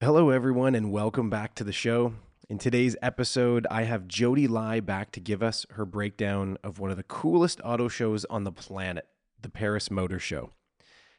[0.00, 2.14] Hello, everyone, and welcome back to the show.
[2.48, 6.92] In today's episode, I have Jodi Lai back to give us her breakdown of one
[6.92, 9.08] of the coolest auto shows on the planet,
[9.42, 10.50] the Paris Motor Show.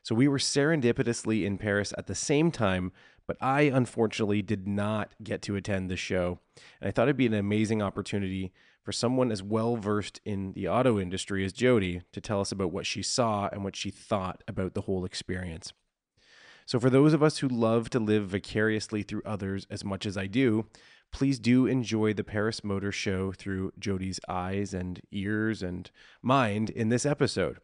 [0.01, 2.93] So, we were serendipitously in Paris at the same time,
[3.27, 6.39] but I unfortunately did not get to attend the show.
[6.79, 10.69] And I thought it'd be an amazing opportunity for someone as well versed in the
[10.69, 14.41] auto industry as Jodi to tell us about what she saw and what she thought
[14.47, 15.73] about the whole experience.
[16.69, 20.15] So, for those of us who love to live vicariously through others as much as
[20.15, 20.67] I do,
[21.11, 25.89] please do enjoy the Paris Motor Show through Jodi's eyes and ears and
[26.21, 27.57] mind in this episode.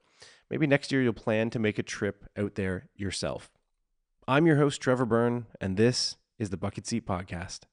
[0.50, 3.52] Maybe next year you'll plan to make a trip out there yourself.
[4.28, 7.66] I'm your host, Trevor Byrne, and this is the Bucket Seat Podcast.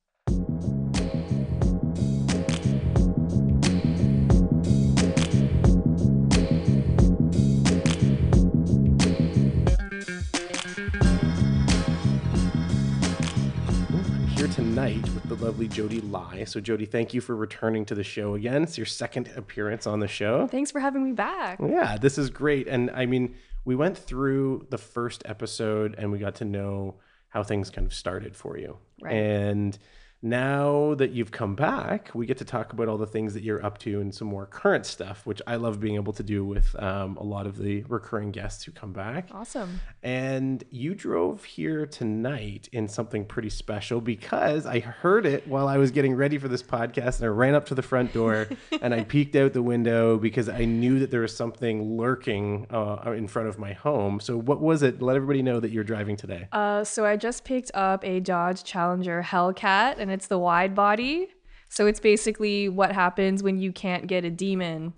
[14.54, 16.44] Tonight with the lovely Jodi Lai.
[16.44, 18.62] So, Jodi, thank you for returning to the show again.
[18.62, 20.46] It's your second appearance on the show.
[20.46, 21.58] Thanks for having me back.
[21.58, 22.68] Yeah, this is great.
[22.68, 26.96] And I mean, we went through the first episode and we got to know
[27.28, 28.76] how things kind of started for you.
[29.00, 29.14] Right.
[29.14, 29.78] And
[30.22, 33.64] now that you've come back, we get to talk about all the things that you're
[33.64, 36.80] up to and some more current stuff, which I love being able to do with
[36.80, 39.28] um, a lot of the recurring guests who come back.
[39.32, 39.80] Awesome.
[40.00, 45.76] And you drove here tonight in something pretty special because I heard it while I
[45.78, 48.48] was getting ready for this podcast and I ran up to the front door
[48.80, 53.12] and I peeked out the window because I knew that there was something lurking uh,
[53.16, 54.20] in front of my home.
[54.20, 55.02] So, what was it?
[55.02, 56.46] Let everybody know that you're driving today.
[56.52, 61.28] Uh, so I just picked up a Dodge Challenger Hellcat, and it's the wide body.
[61.68, 64.92] So it's basically what happens when you can't get a demon.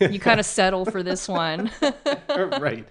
[0.00, 1.70] you kind of settle for this one.
[2.28, 2.84] right.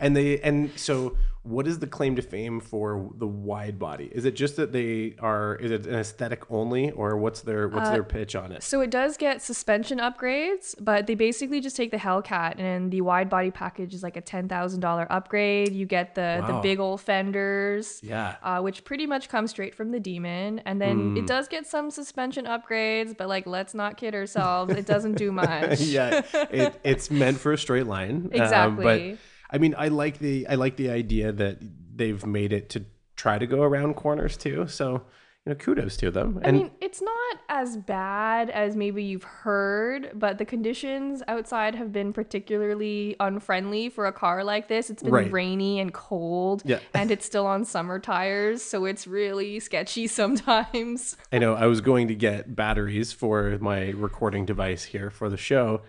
[0.00, 4.10] And they and so what is the claim to fame for the wide body?
[4.12, 7.88] Is it just that they are is it an aesthetic only or what's their what's
[7.88, 8.62] their pitch on it?
[8.62, 13.00] so it does get suspension upgrades, but they basically just take the Hellcat, and the
[13.00, 15.72] wide body package is like a ten thousand dollar upgrade.
[15.72, 18.00] You get the the big old fenders.
[18.02, 18.36] Yeah.
[18.42, 20.60] uh, which pretty much comes straight from the demon.
[20.66, 21.16] And then Hmm.
[21.16, 24.74] it does get some suspension upgrades, but like, let's not kid ourselves.
[24.74, 25.80] It doesn't do much.
[25.80, 28.26] yeah, it, it's meant for a straight line.
[28.26, 28.84] um, Exactly.
[29.12, 29.18] but
[29.52, 31.58] I mean, I like the I like the idea that
[31.94, 32.84] they've made it to
[33.16, 34.66] try to go around corners too.
[34.68, 35.02] So
[35.46, 36.38] you know, kudos to them.
[36.44, 41.92] I mean, it's not as bad as maybe you've heard, but the conditions outside have
[41.92, 44.90] been particularly unfriendly for a car like this.
[44.90, 45.32] It's been Right.
[45.32, 46.80] rainy and cold, Yeah.
[46.94, 51.16] and it's still on summer tires, so it's really sketchy sometimes.
[51.32, 55.38] I know I was going to get batteries for my recording device here for the
[55.38, 55.80] show,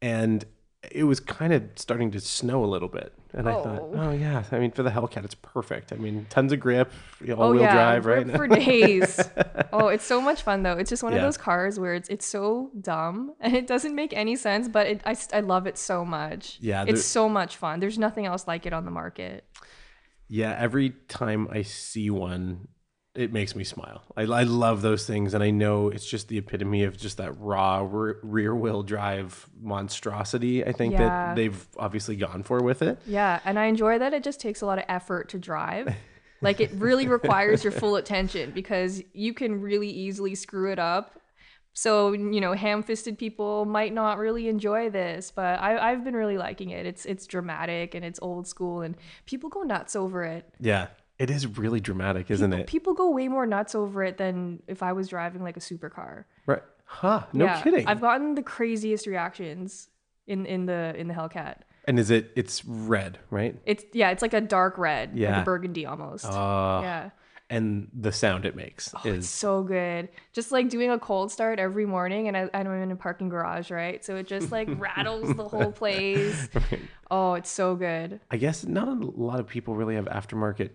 [0.00, 0.44] and
[0.90, 3.12] it was kind of starting to snow a little bit.
[3.34, 3.92] And I thought, Oh.
[3.94, 5.92] oh yeah, I mean, for the Hellcat, it's perfect.
[5.92, 6.90] I mean, tons of grip,
[7.30, 8.36] all Oh wheel yeah, drive, grip right?
[8.36, 9.20] for days.
[9.72, 10.76] oh, it's so much fun though.
[10.76, 11.18] It's just one Yeah.
[11.20, 14.86] of those cars where it's it's so dumb and it doesn't make any sense, but
[14.86, 16.58] it, I I love it so much.
[16.60, 17.80] Yeah, there- it's so much fun.
[17.80, 19.44] There's nothing else like it on the market.
[20.28, 22.68] Yeah, every time I see one,
[23.14, 24.02] it makes me smile.
[24.16, 27.38] I, I love those things, and I know it's just the epitome of just that
[27.38, 30.64] raw re- rear wheel drive monstrosity.
[30.64, 30.98] I think Yeah.
[30.98, 32.98] that they've obviously gone for with it.
[33.06, 35.94] Yeah, and I enjoy that it just takes a lot of effort to drive.
[36.40, 41.20] Like it really requires your full attention because you can really easily screw it up.
[41.74, 46.36] So you know, ham-fisted people might not really enjoy this, but I, I've been really
[46.38, 46.84] liking it.
[46.84, 48.96] It's it's dramatic and it's old school, and
[49.26, 50.48] people go nuts over it.
[50.60, 50.88] Yeah,
[51.22, 52.66] it is really dramatic, isn't people, it?
[52.66, 56.24] people go way more nuts over it than if I was driving like a supercar.
[56.46, 56.62] Right?
[56.84, 57.22] Huh?
[57.32, 57.86] No Yeah, kidding.
[57.86, 59.88] I've gotten the craziest reactions
[60.26, 61.58] in in the in the Hellcat.
[61.88, 62.32] and is it?
[62.36, 63.54] It's red, right?
[63.64, 65.42] It's yeah, it's like a dark red, like Yeah.
[65.42, 66.24] a burgundy almost.
[66.26, 67.10] Uh, yeah.
[67.50, 70.08] And the sound it makes Oh, it's is so good.
[70.32, 73.70] Just like doing a cold start every morning, and I, I'm in a parking garage,
[73.70, 74.02] right?
[74.04, 76.48] So it just like rattles the whole place.
[77.10, 78.20] Oh, it's so good.
[78.30, 78.94] I guess not a
[79.28, 80.70] lot of people really have aftermarket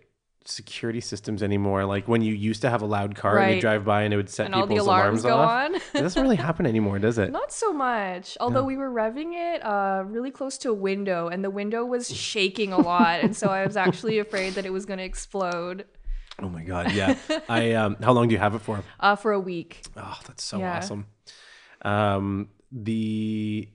[0.49, 1.85] security systems anymore.
[1.85, 4.17] Like when you used to have a loud car and you drive by and it
[4.17, 5.49] would set And all people's the alarms, go off.
[5.49, 5.75] on.
[5.75, 7.31] It doesn't really happen anymore, does it?
[7.41, 8.38] Not so much.
[8.39, 12.09] Although we were revving it uh, really close to a window, and the window was
[12.15, 15.85] shaking a lot, and so I was actually afraid that it was going to explode
[16.39, 17.15] Oh my god, yeah.
[17.50, 18.83] I um how long do you have it for?
[19.00, 19.81] uh, for a week.
[19.97, 20.77] Oh, that's so Yeah.
[20.77, 21.07] awesome.
[21.81, 23.69] Um the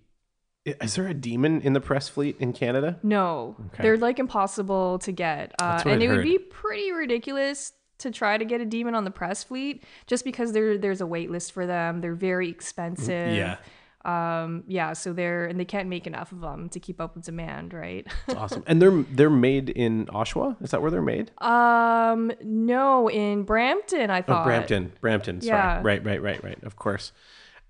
[0.64, 2.99] is there a demon in the press fleet in Canada?
[3.03, 3.82] No, Okay.
[3.82, 8.11] they're like impossible to get, uh, That's and I'd it would be pretty ridiculous to
[8.11, 11.31] try to get a demon on the press fleet just because there there's a wait
[11.31, 12.00] list for them.
[12.00, 13.35] They're very expensive.
[13.35, 13.56] Yeah.
[14.05, 17.25] Um, yeah, so they're and they can't make enough of them to keep up with
[17.25, 18.05] demand, right?
[18.26, 18.64] It's awesome.
[18.67, 20.61] And they're they're made in Oshawa.
[20.62, 21.31] Is that where they're made?
[21.41, 24.43] um, no, in Brampton, I thought.
[24.43, 24.93] Oh, Brampton.
[25.00, 25.41] Brampton.
[25.41, 25.56] Sorry.
[25.56, 25.81] Yeah.
[25.85, 26.05] Right.
[26.05, 26.20] Right.
[26.20, 26.43] Right.
[26.43, 26.59] Right.
[26.64, 27.12] Of course.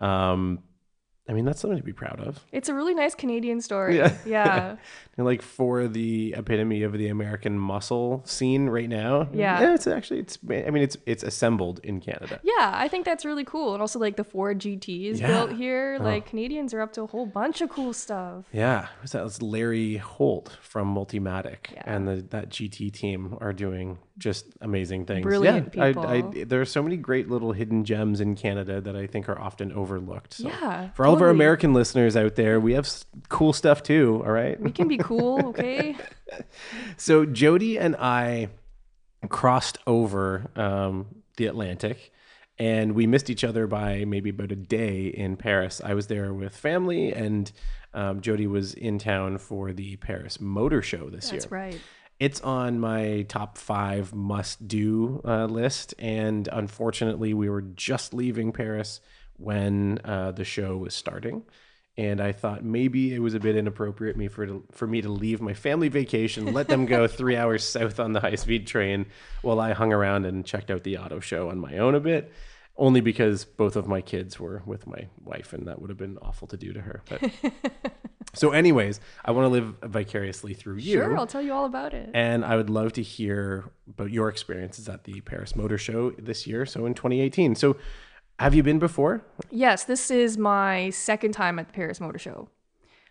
[0.01, 0.61] Um,
[1.29, 2.45] I mean, that's something to be proud of.
[2.51, 3.97] It's a really nice Canadian story.
[3.97, 4.13] Yeah.
[4.27, 4.77] Yeah.
[5.19, 9.29] And like for the epitome of the American muscle scene right now.
[9.35, 9.61] Yeah.
[9.61, 10.39] Eh, it's actually it's.
[10.49, 12.41] I mean, it's it's assembled in Canada.
[12.43, 13.75] Yeah, I think that's really cool.
[13.75, 15.27] And also like the Ford GT is Yeah.
[15.29, 15.99] built here.
[16.01, 16.03] Oh.
[16.05, 18.47] Like Canadians are up to a whole bunch of cool stuff.
[18.53, 19.25] Yeah, who's that?
[19.27, 21.83] It's Larry Holt from Multimatic, Yeah.
[21.85, 25.23] and the, that GT team are doing just amazing things.
[25.25, 26.07] Brilliant yeah, people.
[26.07, 29.29] I, I, there are so many great little hidden gems in Canada that I think
[29.29, 30.35] are often overlooked.
[30.35, 31.29] So Yeah, for all of our.
[31.31, 32.87] American listeners out there, we have
[33.31, 34.23] cool stuff too.
[34.25, 34.61] All right.
[34.61, 35.97] We can be cool, okay?
[36.97, 38.49] So Jodi and I
[39.29, 41.07] crossed over um,
[41.37, 42.13] the Atlantic,
[42.59, 45.81] and we missed each other by maybe about a day in Paris.
[45.85, 47.51] I was there with family, and
[47.95, 51.41] um, Jodi was in town for the Paris Motor Show this That's year.
[51.41, 51.81] That's right.
[52.23, 55.93] It's on my top five must do uh, list.
[55.99, 59.01] And unfortunately, we were just leaving Paris
[59.39, 61.43] when uh, the show was starting.
[61.99, 65.43] And I thought maybe it was a bit inappropriate me for for me to leave
[65.43, 69.07] my family vacation, let them go three hours south on the high speed train,
[69.43, 72.33] while I hung around and checked out the auto show on my own a bit.
[72.79, 76.17] Only because both of my kids were with my wife, and that would have been
[76.23, 77.03] awful to do to her.
[77.11, 77.31] But
[78.33, 80.95] so, anyways, I want to live vicariously through you.
[80.95, 82.09] Sure, I'll tell you all about it.
[82.15, 86.47] And I would love to hear about your experiences at the Paris Motor Show this
[86.47, 87.57] year, so in 2018.
[87.57, 87.77] So,
[88.39, 89.25] have you been before?
[89.51, 92.49] Yes, this is my second time at the Paris Motor Show.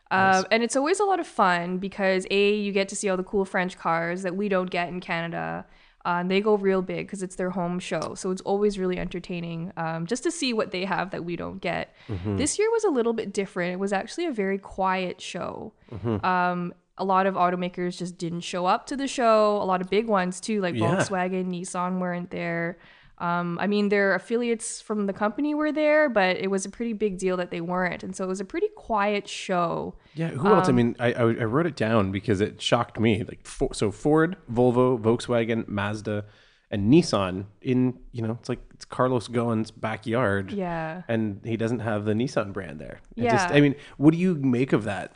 [0.09, 3.15] Um, and it's always a lot of fun because A, you get to see all
[3.15, 5.65] the cool French cars that we don't get in Canada.
[6.03, 8.15] Uh, and they go real big because it's their home show.
[8.15, 11.61] So it's always really entertaining um, just to see what they have that we don't
[11.61, 11.95] get.
[12.25, 13.71] This year was a little bit different.
[13.73, 15.71] It was actually a very quiet show.
[16.23, 19.57] Um, a lot of automakers just didn't show up to the show.
[19.61, 20.95] A lot of big ones too, like Yeah.
[20.97, 22.79] Volkswagen, Nissan weren't there.
[23.21, 26.93] Um, I mean, their affiliates from the company were there, but it was a pretty
[26.93, 28.03] big deal that they weren't.
[28.03, 29.93] And so it was a pretty quiet show.
[30.15, 30.67] Yeah, who else?
[30.67, 33.23] I mean, I, I wrote it down because it shocked me.
[33.23, 36.25] Like, for, so Ford, Volvo, Volkswagen, Mazda,
[36.71, 41.01] and Nissan in you know it's like it's Carlos Ghosn's backyard, Yeah.
[41.09, 43.01] and he doesn't have the Nissan brand there.
[43.17, 43.55] It just, Yeah.
[43.55, 45.15] I mean, what do you make of that?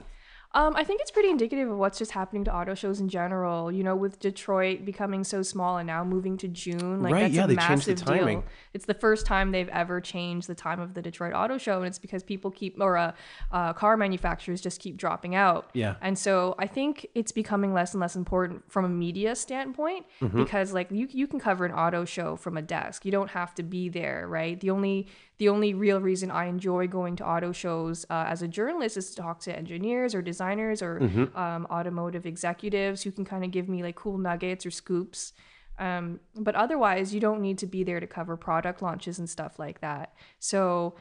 [0.56, 3.72] Um, I think it's pretty indicative of what's just happening to auto shows in general.
[3.72, 7.34] You know, with Detroit becoming so small and now moving to June, like Right, that's
[7.36, 8.40] yeah, a they changed the massive timing.
[8.40, 8.50] deal.
[8.74, 11.88] It's the first time they've ever changed the time of the Detroit Auto Show, and
[11.88, 13.12] it's because people keep or uh,
[13.52, 15.70] uh, car manufacturers just keep dropping out.
[15.74, 15.96] Yeah.
[16.02, 20.42] And so I think it's becoming less and less important from a media standpoint Mm-hmm.
[20.44, 23.04] because like you you can cover an auto show from a desk.
[23.06, 24.58] You don't have to be there, right?
[24.60, 25.08] The only
[25.38, 29.10] the only real reason I enjoy going to auto shows uh, as a journalist is
[29.10, 30.45] to talk to engineers or designers
[30.82, 31.38] or Mm-hmm.
[31.38, 35.34] um, automotive executives who can kind of give me like cool nuggets or scoops.
[35.78, 39.60] Um, but otherwise, you don't need to be there to cover product launches and stuff
[39.60, 40.14] like that.
[40.40, 40.96] So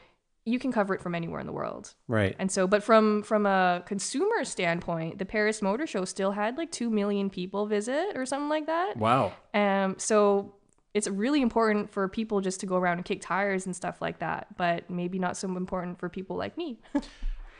[0.47, 1.93] you can cover it from anywhere in the world.
[2.07, 2.35] Right.
[2.37, 6.71] And so, but from from a consumer standpoint, the Paris Motor Show still had like
[6.71, 8.97] two million people visit or something like that.
[8.97, 9.33] Wow.
[9.53, 10.53] Um, so
[10.93, 14.19] it's really important for people just to go around and kick tires and stuff like
[14.19, 16.79] that, but maybe not so important for people like me.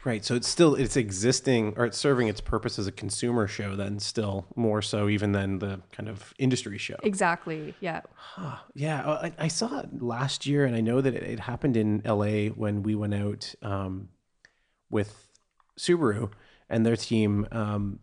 [0.06, 0.24] Right.
[0.24, 3.98] So it's still it's existing or it's serving its purpose as a consumer show then
[4.00, 6.98] still more so even than the kind of industry show.
[7.02, 7.74] exactly.
[7.80, 8.02] Yeah.
[8.76, 11.76] Yeah, uh, I, I saw it last year, and I know that it, it happened
[11.76, 14.10] in LA when we went out um,
[14.92, 15.30] with
[15.80, 16.32] Subaru
[16.70, 17.48] and their team.
[17.52, 18.00] Um,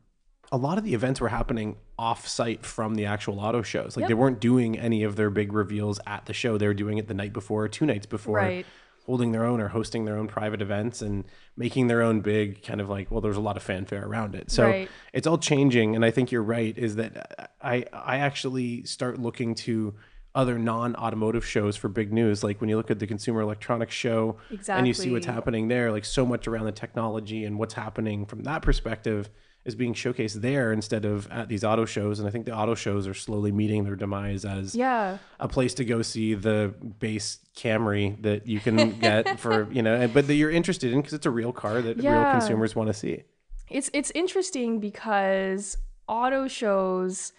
[0.50, 3.97] a lot of the events were happening off site from the actual auto shows.
[3.97, 6.59] Like they weren't doing any of their big reveals at the show.
[6.59, 8.66] They were doing it the night before, or two nights before, Right.
[9.04, 11.25] Holding their own or hosting their own private events and
[11.56, 14.50] making their own big kind of like, well, there's a lot of fanfare around it.
[14.50, 14.88] So Right.
[15.12, 19.54] it's all changing and i think you're right is that i i actually start looking
[19.54, 19.94] to
[20.35, 24.37] other non-automotive shows for big news like when you look at the consumer electronics show
[24.50, 24.78] exactly.
[24.78, 28.25] and you see what's happening there like so much around the technology and what's happening
[28.25, 29.28] from that perspective
[29.64, 32.19] is being showcased there instead of at these auto shows.
[32.19, 35.19] And i think the auto shows are slowly meeting their demise as Yeah.
[35.38, 40.09] a place to go see the base Camry that you can get for you know
[40.09, 42.95] but that you're interested in because it's a real car that real consumers want to
[42.95, 43.23] see.
[43.71, 45.76] It's it's interesting because
[46.09, 47.33] auto shows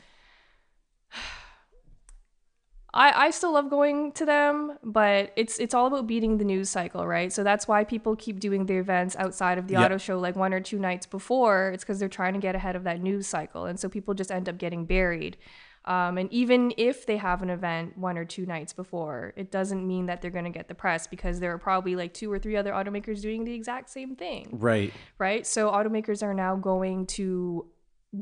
[2.96, 6.70] I, I still love going to them, but it's it's all about beating the news
[6.70, 7.34] cycle, right?
[7.34, 9.86] So that's why people keep doing the events outside of the Yeah.
[9.86, 11.72] auto show like one or two nights before.
[11.74, 13.66] It's because they're trying to get ahead of that news cycle.
[13.66, 15.38] And so people just end up getting buried.
[15.86, 19.86] Um, and even if they have an event one or two nights before, it doesn't
[19.86, 22.40] mean that they're going to get the press because there are probably like two or
[22.40, 24.94] three other automakers doing the exact same thing, Right.
[25.18, 25.46] right?
[25.46, 27.66] So automakers are now going to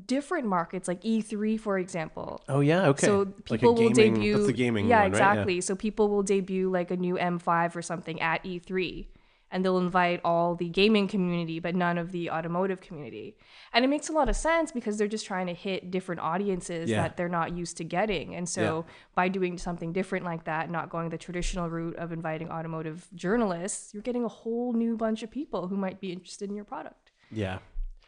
[0.05, 2.41] different markets like E3, for example.
[2.47, 2.87] Oh yeah.
[2.87, 3.05] Okay.
[3.07, 4.33] So Like people will gaming- debut.
[4.35, 5.17] That's the gaming Yeah, one, right?
[5.19, 5.31] Yeah.
[5.31, 5.61] exactly.
[5.61, 9.07] So people will debut like a new M5 or something at E3,
[9.51, 13.35] and they'll invite all the gaming community, but none of the automotive community.
[13.73, 16.89] And it makes a lot of sense because they're just trying to hit different audiences
[16.89, 17.01] Yeah.
[17.03, 18.33] that they're not used to getting.
[18.33, 22.49] And so by doing something different like that, not going the traditional route of inviting
[22.49, 26.55] automotive journalists, you're getting a whole new bunch of people who might be interested in
[26.55, 27.59] your product Yeah.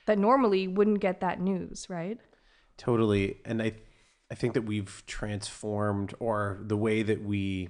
[0.06, 2.20] That normally wouldn't get that news, right?
[2.78, 3.38] Totally.
[3.46, 3.74] And I
[4.32, 7.70] I think that we've transformed or the way that we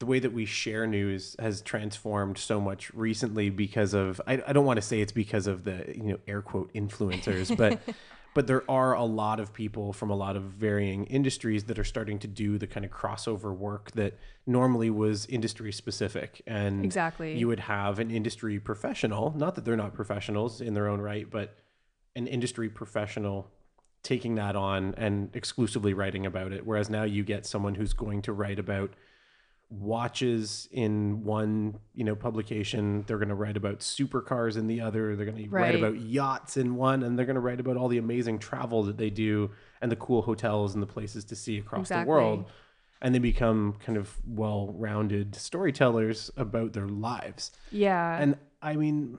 [0.00, 4.52] the way that we share news has transformed so much recently because of I, I
[4.52, 7.80] don't want to say it's because of the you know air quote influencers but
[8.34, 11.84] but there are a lot of people from a lot of varying industries that are
[11.84, 17.38] starting to do the kind of crossover work that normally was industry specific and Exactly.
[17.38, 21.30] you would have an industry professional not that they're not professionals in their own right
[21.30, 21.56] but
[22.16, 23.50] an industry professional
[24.02, 28.20] taking that on and exclusively writing about it whereas now you get someone who's going
[28.20, 28.90] to write about
[29.80, 35.16] watches in one you know publication they're going to write about supercars in the other
[35.16, 37.88] they're going to write about yachts in one and they're going to write about all
[37.88, 39.50] the amazing travel that they do
[39.80, 42.04] and the cool hotels and the places to see across Exactly.
[42.04, 42.44] the world
[43.02, 48.18] and they become kind of well-rounded storytellers about their lives Yeah.
[48.18, 49.18] and I mean,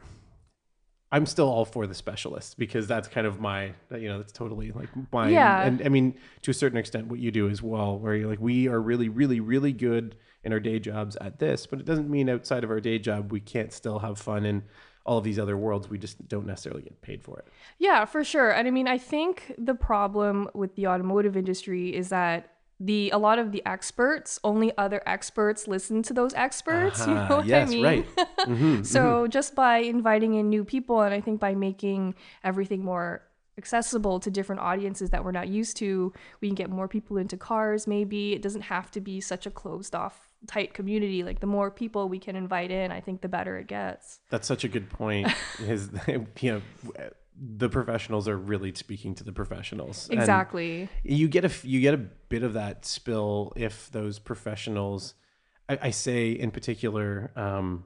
[1.12, 4.72] I'm still all for the specialists because that's kind of my, you know, that's totally
[4.72, 5.62] like my, Yeah.
[5.62, 8.42] and I mean, to a certain extent, what you do as well, where you're like,
[8.42, 12.10] we are really, really, really good in our day jobs at this, but it doesn't
[12.10, 14.64] mean outside of our day job, we can't still have fun in
[15.06, 15.90] all of these other worlds.
[15.90, 17.48] We just don't necessarily get paid for it.
[17.80, 18.52] Yeah, for sure.
[18.52, 23.18] And I mean, I think the problem with the automotive industry is that the a
[23.18, 27.08] lot of the experts, only other experts listen to those experts.
[27.08, 27.84] you Ah, know what yes, I mean?
[27.84, 28.06] right.
[28.46, 33.24] hmm so just by inviting in new people, and I think by making everything more
[33.58, 36.12] accessible to different audiences that we're not used to,
[36.42, 37.88] we can get more people into cars.
[37.88, 41.24] Maybe it doesn't have to be such a closed off, tight community.
[41.24, 44.20] Like the more people we can invite in, I think the better it gets.
[44.30, 45.28] That's such a good point.
[45.60, 46.62] Is you know,
[47.38, 50.08] the professionals are really speaking to the professionals.
[50.10, 50.90] And- Exactly.
[51.04, 55.14] you get a you get a bit of that spill if those professionals
[55.70, 57.86] i, I say in particular um,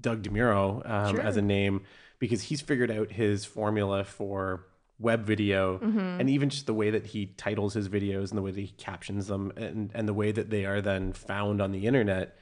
[0.00, 1.20] doug demuro um, Sure.
[1.24, 1.82] as a name
[2.18, 4.66] because he's figured out his formula for
[5.00, 5.98] web video Mm-hmm.
[6.20, 8.68] and even just the way that he titles his videos and the way that he
[8.76, 12.36] captions them and, and the way that they are then found on the internet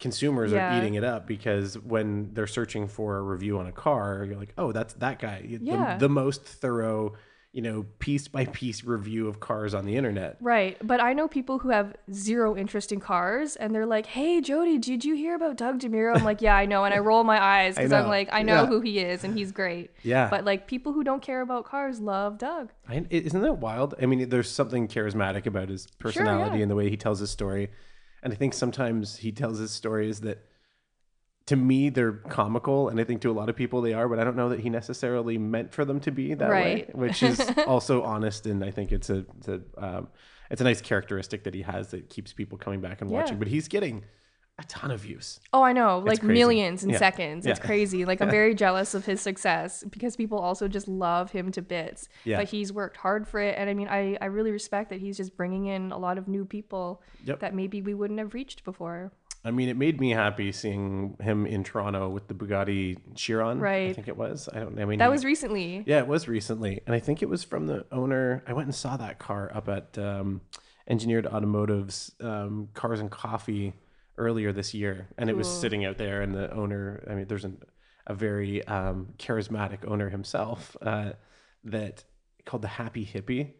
[0.00, 0.74] consumers Yeah.
[0.74, 4.36] are eating it up because when they're searching for a review on a car you're
[4.38, 5.98] like oh that's that guy The- Yeah.
[5.98, 7.12] the, most thorough
[7.52, 10.76] you know piece by piece review of cars on the internet Right.
[10.86, 14.78] But I know people who have zero interest in cars and they're like, hey, Jodi,
[14.78, 16.16] did you hear about Doug DeMuro?
[16.16, 16.84] I'm like, yeah, I know.
[16.84, 18.66] And I roll my eyes because I'm like, I know Yeah.
[18.66, 19.90] who he is and he's great.
[20.02, 20.28] Yeah.
[20.30, 22.70] But like people who don't care about cars love Doug.
[22.88, 23.94] I, isn't that wild?
[24.00, 26.62] I mean, there's something charismatic about his personality yeah.
[26.62, 27.70] and the way he tells his story.
[28.22, 30.44] And I think sometimes he tells his stories that,
[31.46, 34.08] to me, they're comical, and I think to a lot of people they are.
[34.08, 37.22] But I don't know that he necessarily meant for them to be that way, which
[37.22, 38.46] is also honest.
[38.46, 40.08] And I think it's a, it's a, um,
[40.50, 43.16] it's a nice characteristic that he has that keeps people coming back and Yeah.
[43.20, 43.38] watching.
[43.38, 44.04] But he's getting
[44.58, 45.40] a ton of views.
[45.54, 46.00] Oh, I know.
[46.00, 46.34] Like crazy.
[46.34, 46.98] millions in Yeah.
[46.98, 47.46] seconds.
[47.46, 47.64] It's Yeah.
[47.66, 48.04] crazy.
[48.04, 52.08] Like I'm very jealous of his success because people also just love him to bits.
[52.24, 52.36] Yeah.
[52.36, 53.54] But he's worked hard for it.
[53.56, 56.28] And I mean, I, I really respect that he's just bringing in a lot of
[56.28, 57.40] new people Yep.
[57.40, 59.12] that maybe we wouldn't have reached before.
[59.44, 63.58] I mean, it made me happy seeing him in Toronto with the Bugatti Chiron.
[63.58, 63.88] Right.
[63.90, 64.48] I think it was.
[64.52, 64.78] I don't.
[64.78, 65.82] I mean, That was recently.
[65.86, 68.42] Yeah, it was recently, and I think it was from the owner.
[68.46, 70.42] I went and saw that car up at um,
[70.86, 73.72] Engineered Automotive's um, Cars and Coffee
[74.18, 76.20] earlier this year, and it was sitting out there.
[76.20, 77.62] And the owner, I mean, there's an,
[78.06, 81.12] a very um, charismatic owner himself uh,
[81.64, 82.04] that
[82.44, 83.52] called the Happy Hippie,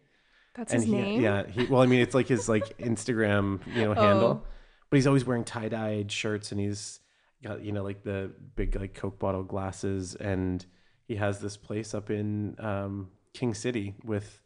[0.53, 1.21] That's and his he, name.
[1.21, 4.47] yeah, he, well, I mean, it's like his like Instagram, you know, handle, Oh.
[4.91, 6.99] But he's always wearing tie dyed shirts, and he's
[7.43, 10.63] got you know like the big like Coke bottle glasses, and
[11.07, 14.39] he has this place up in um, King City with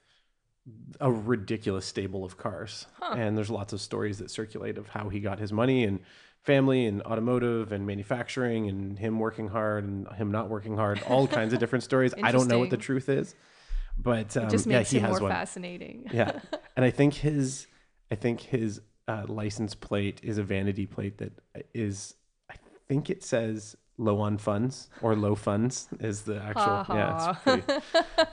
[1.02, 5.20] a ridiculous stable of cars, and there's lots of stories that circulate of how he
[5.20, 6.00] got his money and
[6.44, 11.02] family and automotive and manufacturing and him working hard and him not working hard.
[11.08, 12.14] All kinds of different stories.
[12.22, 13.36] I don't know what the truth is
[13.98, 15.32] but um, It just yeah makes he him has more one.
[15.32, 16.06] fascinating.
[16.12, 16.40] yeah.
[16.76, 17.68] And i think his
[18.12, 21.32] i think his uh, license plate is a vanity plate that
[21.74, 22.16] is
[22.50, 22.56] i
[22.88, 27.82] think it says low on funds or low funds is the actual yeah it's pretty,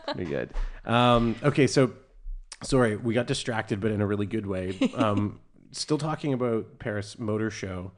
[0.06, 0.50] pretty good
[0.84, 1.92] um, okay so
[2.62, 4.78] sorry, we got distracted, but in a really good way.
[5.02, 5.40] Um,
[5.72, 7.92] still talking about Paris Motor Show.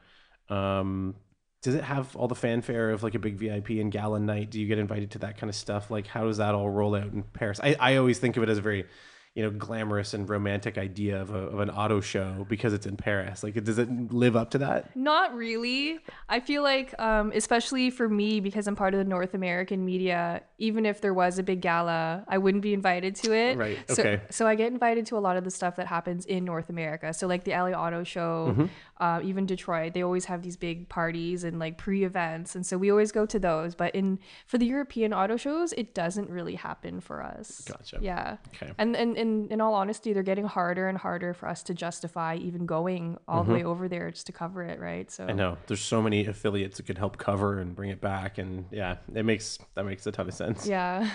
[0.49, 1.17] Um,
[1.61, 4.51] does it have all the fanfare of like a big VIP and gala night?
[4.51, 5.91] Do you get invited to that kind of stuff?
[5.91, 7.61] Like, how does that all roll out in Paris?
[7.63, 8.87] I, I always think of it as a very,
[9.35, 12.97] you know, glamorous and romantic idea of, a, of an auto show because it's in
[12.97, 13.43] Paris.
[13.43, 14.95] Like, does it live up to that?
[14.95, 15.99] Not really.
[16.29, 20.43] I feel like, um, especially for me, because I'm part of the North American media,
[20.59, 23.59] even if there was a big gala, I wouldn't be invited to it.
[23.59, 24.23] Right, So, okay.
[24.31, 27.13] so I get invited to a lot of the stuff that happens in North America.
[27.13, 28.67] So like the LA Auto Show, Mm-hmm.
[29.01, 32.91] uh, even Detroit, they always have these big parties and like pre-events, and so we
[32.91, 33.75] always go to those.
[33.75, 37.63] But in for the European auto shows, it doesn't really happen for us.
[37.67, 37.99] Gotcha.
[38.01, 38.37] Yeah.
[38.55, 38.73] Okay.
[38.79, 42.37] And, and, and in all honesty, they're getting harder and harder for us to justify
[42.37, 45.11] even going all the way over there just to cover it, right?
[45.11, 45.31] So Mm-hmm.
[45.31, 48.67] I know there's so many affiliates that could help cover and bring it back, and
[48.71, 50.67] yeah, it makes that makes a ton of sense.
[50.67, 51.11] yeah.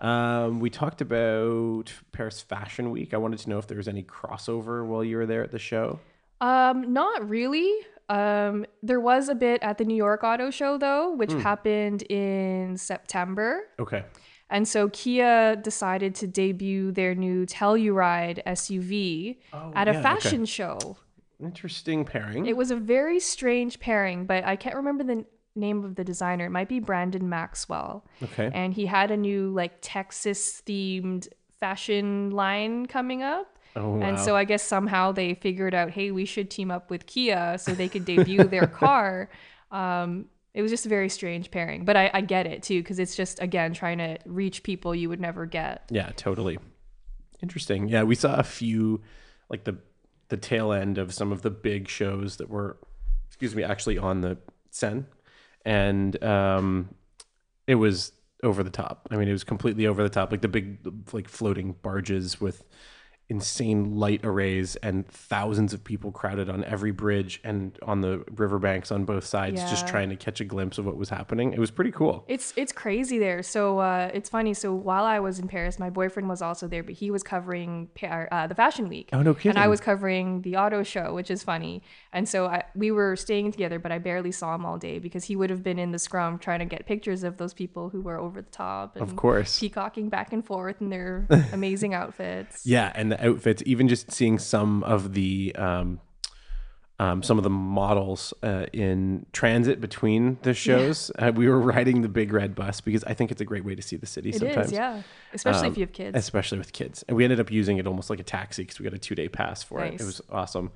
[0.00, 3.14] Um, we talked about Paris Fashion Week.
[3.14, 5.58] I wanted to know if there was any crossover while you were there at the
[5.58, 6.00] show.
[6.40, 7.72] Um, not really.
[8.08, 11.38] Um, there was a bit at the New York Auto Show though, which Hmm.
[11.38, 13.60] happened in September.
[13.78, 14.04] Okay.
[14.50, 20.02] And so Kia decided to debut their new Telluride SUV Oh, at yeah, a okay.
[20.02, 20.96] fashion show.
[21.42, 22.46] Interesting pairing.
[22.46, 25.24] It was a very strange pairing, but I can't remember the
[25.56, 26.46] name of the designer.
[26.46, 28.04] It might be Brandon Maxwell.
[28.22, 28.50] okay.
[28.54, 33.58] And he had a new like Texas themed fashion line coming up.
[33.76, 34.02] Oh, wow.
[34.06, 37.56] And so I guess somehow they figured out, hey, we should team up with Kia
[37.58, 39.28] so they could debut their car.
[39.72, 43.00] Um, it was just a very strange pairing, but I, I get it too because
[43.00, 45.82] it's just again trying to reach people you would never get.
[45.90, 46.58] Yeah, totally.
[47.42, 47.88] Interesting.
[47.88, 49.02] Yeah, we saw a few,
[49.50, 49.76] like the
[50.28, 52.78] the tail end of some of the big shows that were,
[53.26, 54.38] excuse me, actually on the
[54.70, 55.04] Seine,
[55.64, 56.94] and um,
[57.66, 58.12] it was
[58.44, 59.08] over the top.
[59.10, 60.78] I mean, it was completely over the top, like the big
[61.12, 62.64] like floating barges with
[63.28, 68.92] insane light arrays and thousands of people crowded on every bridge and on the riverbanks
[68.92, 71.52] on both sides just trying to catch a glimpse of what was happening.
[71.54, 72.24] It was pretty cool.
[72.28, 73.42] It's it's crazy there.
[73.42, 74.52] So uh, it's funny.
[74.52, 77.88] So while I was in Paris, my boyfriend was also there, but he was covering
[78.02, 79.08] uh, the fashion week.
[79.12, 79.50] Oh, no kidding.
[79.50, 81.82] And I was covering the auto show, which is funny.
[82.12, 85.24] And so I, we were staying together, but I barely saw him all day because
[85.24, 88.02] he would have been in the scrum trying to get pictures of those people who
[88.02, 89.58] were over the top and Of course.
[89.58, 92.66] peacocking back and forth in their amazing outfits.
[92.66, 96.00] Yeah, and the outfits, even just seeing some of the um,
[97.00, 101.10] um, some of the models uh, in transit between the shows.
[101.18, 103.74] Uh, we were riding the big red bus because I think it's a great way
[103.74, 104.72] to see the city It is, sometimes.
[104.72, 105.02] yeah.
[105.32, 106.16] Especially Um, if you have kids.
[106.16, 107.04] especially with kids.
[107.08, 109.16] And we ended up using it almost like a taxi because we got a two
[109.16, 110.00] day pass for it.
[110.00, 110.70] It was awesome.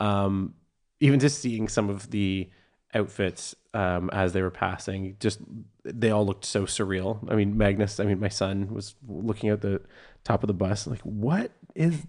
[0.00, 0.54] Um,
[0.98, 2.50] even just seeing some of the
[2.92, 5.38] outfits um, as they were passing, just
[5.84, 7.30] they all looked so surreal.
[7.30, 9.80] I mean, Magnus, I mean, my son was looking at the
[10.24, 12.02] top of the bus, like, what is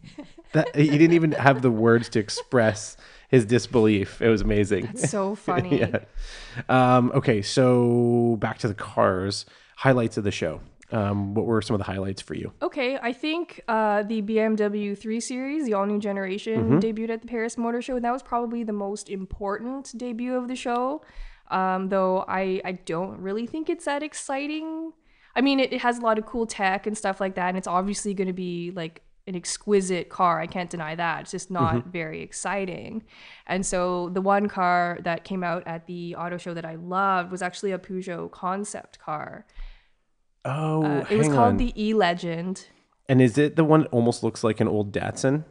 [0.53, 0.75] that?
[0.75, 2.97] he didn't even have the words to express
[3.29, 4.21] his disbelief.
[4.21, 4.87] It was amazing.
[4.87, 5.79] It's so funny.
[5.79, 5.99] yeah.
[6.69, 9.45] Um, okay, so back to the cars.
[9.77, 10.61] Highlights of the show.
[10.91, 12.51] Um, what were some of the highlights for you?
[12.61, 17.27] Okay, I think uh, the BMW 3 Series, the all new generation, debuted at the
[17.27, 21.01] Paris Motor Show, and that was probably the most important debut of the show.
[21.49, 24.91] Um, though I, I don't really think it's that exciting.
[25.35, 27.57] I mean, it, it has a lot of cool tech and stuff like that, and
[27.57, 30.39] it's obviously going to be like an exquisite car.
[30.39, 31.21] I can't deny that.
[31.21, 33.03] It's just not very exciting.
[33.47, 37.31] And so the one car that came out at the auto show that I loved
[37.31, 39.45] was actually a Peugeot concept car.
[40.43, 41.57] Oh, Uh, it was called on.
[41.57, 42.67] the E Legend.
[43.07, 45.43] And is it the one that almost looks like an old Datsun?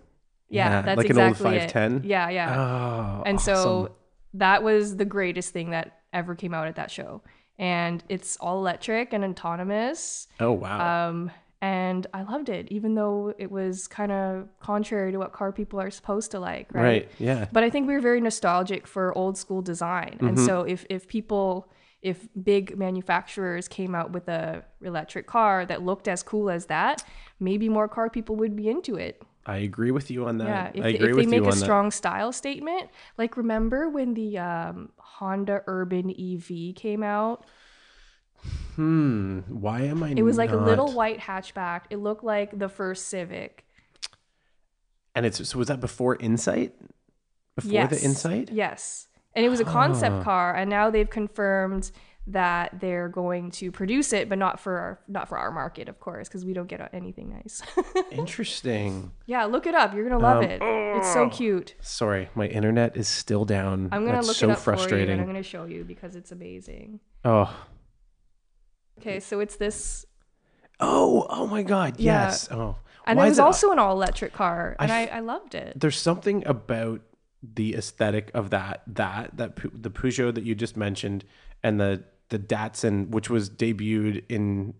[0.49, 1.73] Yeah, that's like exactly an old it.
[1.73, 2.11] 510.
[2.11, 2.57] Yeah, yeah.
[2.61, 3.55] Oh, and awesome.
[3.55, 3.97] so
[4.35, 7.23] that was the greatest thing that ever came out at that show.
[7.59, 10.27] And it's all electric and autonomous.
[10.41, 11.31] oh wow, Um,
[11.63, 15.81] and I loved it, even though it was kind of contrary to what car people
[15.81, 16.83] are supposed to like, right?
[16.83, 17.09] right?
[17.19, 20.17] Yeah, But I think we were very nostalgic for old school design.
[20.21, 20.47] And Mm-hmm.
[20.47, 21.71] so if if people
[22.03, 27.05] if big manufacturers came out with a electric car that looked as cool as that,
[27.39, 29.23] maybe more car people would be into it.
[29.45, 30.77] I agree with you on that.
[30.77, 34.93] Yeah, if, if they make a on strong style statement, like remember when the um,
[34.99, 37.45] Honda Urban EV came out?
[38.77, 39.41] Hmm.
[39.49, 40.15] Why am I?
[40.17, 41.83] It was like a little white hatchback.
[41.91, 43.65] It looked like the first Civic.
[45.15, 46.75] And it's so was that before Insight?
[47.57, 47.91] Before yes.
[47.91, 48.51] the Insight?
[48.53, 49.09] Yes.
[49.35, 50.23] And it was a concept Ah.
[50.25, 51.91] car, and now they've confirmed
[52.27, 55.99] that they're going to produce it, but not for our, not for our market, of
[55.99, 57.61] course, because we don't get anything nice.
[58.13, 59.11] Interesting.
[59.27, 59.95] yeah, look it up.
[59.95, 60.61] You're gonna love Um, it.
[60.63, 61.75] It's so cute.
[61.81, 63.89] Sorry, my internet is still down.
[63.93, 65.11] I'm gonna That's look so it up for you, frustrating.
[65.13, 67.01] and I'm gonna show you because it's amazing.
[67.25, 67.53] Oh,
[69.01, 70.05] Okay, so it's this
[70.79, 71.99] oh, oh my God!
[71.99, 72.25] Yeah.
[72.29, 72.49] Yes.
[72.51, 75.21] Oh, And Why it was it- also an all electric car, and I, f- I,
[75.21, 75.79] loved it.
[75.79, 77.01] there's something about
[77.43, 81.25] the aesthetic of that that that the Peugeot that you just mentioned
[81.63, 84.75] and the the Datsun which was debuted in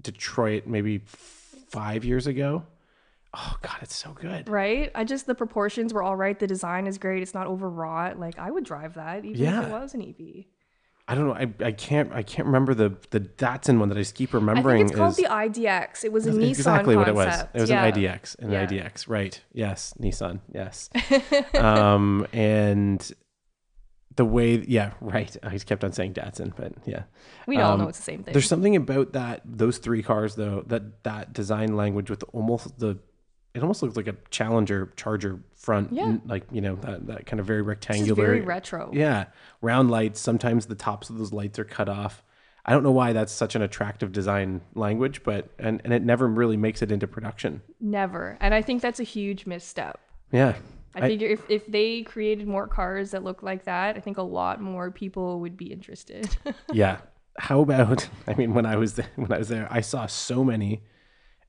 [0.00, 2.64] Detroit maybe f- 5 years ago.
[3.34, 4.46] Oh god, it's so good.
[4.48, 4.90] Right?
[4.94, 6.38] I just the proportions were all right.
[6.38, 7.22] The design is great.
[7.22, 8.18] It's not overwrought.
[8.18, 10.44] Like I would drive that even if it was an EV.
[11.12, 11.34] I don't know.
[11.34, 14.38] I, I can't I can't remember the the Datsun one that I just keep I
[14.38, 15.24] remembering think it's called is the
[15.62, 16.04] IDX.
[16.04, 17.40] It was a Nissan exactly what it was.
[17.52, 17.84] It was Yeah.
[17.84, 18.66] an IDX, an Yeah.
[18.66, 19.38] IDX, right?
[19.52, 20.88] Yes, Nissan, yes.
[21.54, 23.12] um, and
[24.16, 25.34] the way, yeah, right.
[25.42, 27.02] I just kept on saying Datsun, but yeah,
[27.46, 28.32] We all Um, know it's the same thing.
[28.32, 32.98] there's something about that those three cars though that that design language with almost the
[33.54, 36.16] it almost looks like a Challenger Charger front, Yeah.
[36.26, 38.90] like you know that that kind of very rectangular, very retro.
[38.92, 39.26] yeah,
[39.60, 40.20] round lights.
[40.20, 42.22] Sometimes the tops of those lights are cut off.
[42.64, 46.28] I don't know why that's such an attractive design language, but and, and it never
[46.28, 47.60] really makes it into production.
[47.80, 48.38] Never.
[48.40, 49.98] And I think that's a huge misstep.
[50.30, 50.54] Yeah.
[50.94, 54.22] I, figure if, if they created more cars that look like that, I think a
[54.22, 56.36] lot more people would be interested.
[56.72, 56.98] yeah.
[57.38, 60.44] How about I mean when I was there, when I was there, I saw so
[60.44, 60.82] many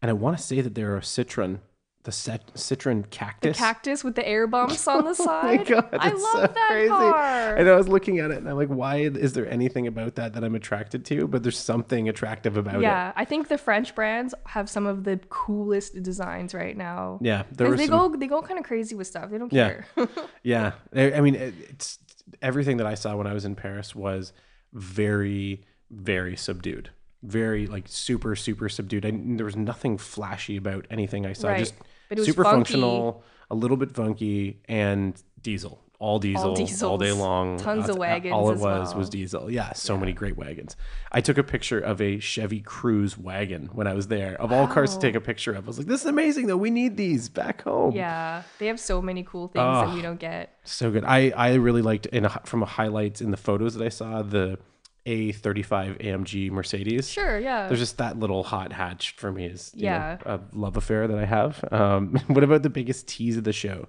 [0.02, 1.60] and I want to say that there are Citroen,
[2.04, 3.56] the Cit- Citroen cactus.
[3.58, 5.68] The cactus with the air bumps on the Oh my side.
[5.68, 6.90] god, I love so that crazy.
[6.90, 7.56] car.
[7.56, 10.34] And I was looking at it and I'm like, why is there anything about that
[10.34, 11.28] that I'm attracted to?
[11.28, 12.82] But there's something attractive about it.
[12.82, 17.20] Yeah, I think the French brands have some of the coolest designs right now.
[17.22, 17.44] Yeah.
[17.52, 19.30] There Because they some, go they go kind of crazy with stuff.
[19.32, 19.82] They don't Yeah.
[19.96, 20.08] care.
[20.44, 22.00] Yeah, I mean, it- it's
[22.42, 24.34] everything that I saw when I was in Paris was
[24.74, 26.90] very, very subdued,
[27.22, 29.06] very like super, super subdued.
[29.06, 31.50] I, there was nothing flashy about anything I saw.
[31.50, 31.60] Right.
[31.60, 31.76] Just
[32.14, 32.58] But it was super funky.
[32.74, 35.80] functional, a little bit funky, and diesel.
[36.00, 36.50] All diesel,
[36.90, 37.56] all, day long.
[37.58, 38.98] Tons of Uh, wagons All it as was well.
[38.98, 39.50] was diesel.
[39.50, 40.76] Yeah, so many great wagons.
[41.14, 44.36] I took a picture of a Chevy Cruze wagon when I was there.
[44.42, 46.58] Of all cars to take a picture of, I was like, "This is amazing, though.
[46.58, 50.20] We need these back home." yeah, they have so many cool things that you don't
[50.20, 50.58] get.
[50.66, 51.06] So good.
[51.06, 54.24] I I really liked in a, from a highlights in the photos that I saw
[54.24, 54.60] the
[55.06, 57.10] A35 AMG Mercedes.
[57.10, 57.68] Sure, yeah.
[57.68, 60.18] There's just that little hot hatch for me is you know, Yeah.
[60.26, 61.64] a love affair that I have.
[61.72, 63.88] Um, what about the biggest tease of the show?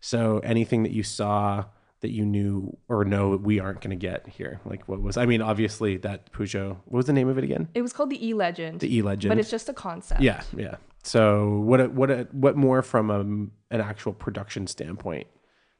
[0.00, 1.64] So anything that you saw
[2.00, 5.16] that you knew or know we aren't going to get here, like what was?
[5.16, 6.76] I mean, obviously that Peugeot.
[6.84, 7.68] What was the name of it again?
[7.74, 9.30] it was called the E Legend, The E Legend.
[9.30, 10.20] but it's just a concept.
[10.20, 10.76] yeah, yeah.
[11.02, 15.26] So what what what more from um, an actual production standpoint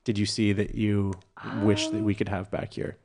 [0.04, 1.12] did you see that you
[1.62, 2.96] wish that we could have back here?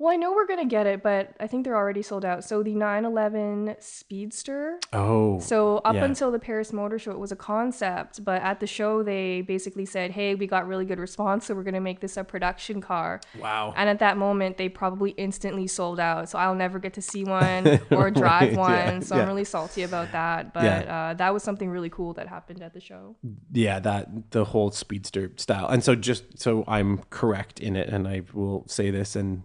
[0.00, 2.42] Well, I know we're gonna get it, but I think they're already sold out.
[2.42, 4.78] So the 911 Speedster.
[4.94, 6.06] Oh, So up yeah.
[6.06, 9.84] until the Paris Motor Show, it was a concept, but at the show they basically
[9.84, 13.20] said, "Hey, we got really good response, so we're gonna make this a production car."
[13.38, 13.74] wow.
[13.76, 16.30] And at that moment, they probably instantly sold out.
[16.30, 18.70] So I'll never get to see one or drive Right, one.
[18.72, 19.22] yeah, so yeah.
[19.22, 20.54] I'm really salty about that.
[20.54, 21.10] But Yeah.
[21.10, 23.16] uh, that was something really cool that happened at the show.
[23.52, 25.68] yeah, that the whole speedster style.
[25.68, 29.42] And so just so I'm correct in it, and I will say this and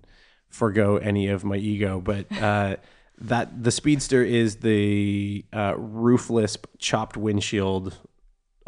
[0.56, 2.76] forego any of my ego, but uh,
[3.34, 7.98] that the speedster is the uh, roofless chopped windshield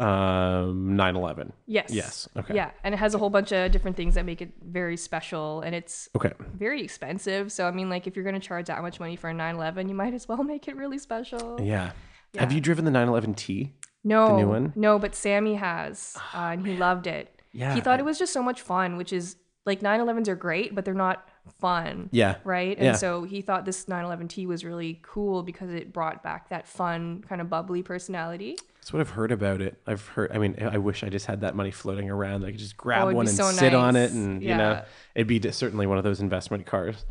[0.00, 1.90] um 911 Yes.
[1.90, 4.52] yes okay Yeah, and it has a whole bunch of different things that make it
[4.62, 7.50] very special, and it's okay very expensive.
[7.50, 9.96] So I mean, like if you're gonna charge that much money for a 911, you
[9.96, 11.58] might as well make it really special.
[11.60, 11.90] yeah.
[12.38, 13.72] have you driven the 911t
[14.04, 14.72] No, the new one?
[14.76, 17.42] no, but Sammy has, uh, and he loved it.
[17.52, 19.34] Yeah, he thought I- it was just so much fun, which is
[19.66, 22.08] like 911s are great, but they're not fun.
[22.12, 22.76] yeah Right.
[22.76, 22.92] And Yeah.
[22.92, 27.40] so he thought this 911T was really cool because it brought back that fun, kind
[27.40, 28.56] of bubbly personality.
[28.80, 29.80] That's what I've heard about it.
[29.86, 30.32] I've heard.
[30.32, 32.44] I mean, I wish I just had that money floating around.
[32.44, 34.12] I could just grab Oh, one and so sit on it, nice.
[34.14, 34.82] and you know,
[35.14, 37.04] it'd be certainly one of those investment cars.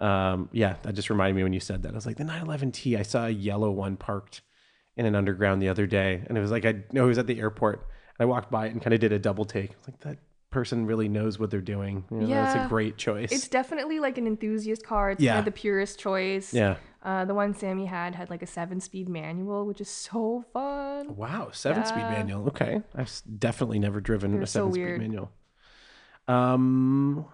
[0.00, 1.92] Um, yeah, that just reminded me when you said that.
[1.92, 2.96] I was like, the 911T.
[2.98, 4.42] I saw a yellow one parked
[4.96, 7.26] in an underground the other day, and it was like I know it was at
[7.26, 7.80] the airport.
[8.18, 9.70] And I walked by it and kind of did a double take.
[9.72, 10.18] I was like, that
[10.50, 12.04] person really knows what they're doing.
[12.10, 13.30] You know, that's a great choice.
[13.32, 15.10] It's definitely like an enthusiast car.
[15.10, 15.32] It's Yeah.
[15.32, 16.54] kind of the purest choice.
[16.54, 16.76] yeah.
[17.02, 21.14] Uh, the one Sammy had had like a seven speed manual, which is so fun.
[21.16, 22.46] Wow, seven speed manual.
[22.48, 25.00] Okay, I've definitely never driven They're a so seven speed weird.
[25.00, 25.30] manual.
[26.26, 27.24] Um,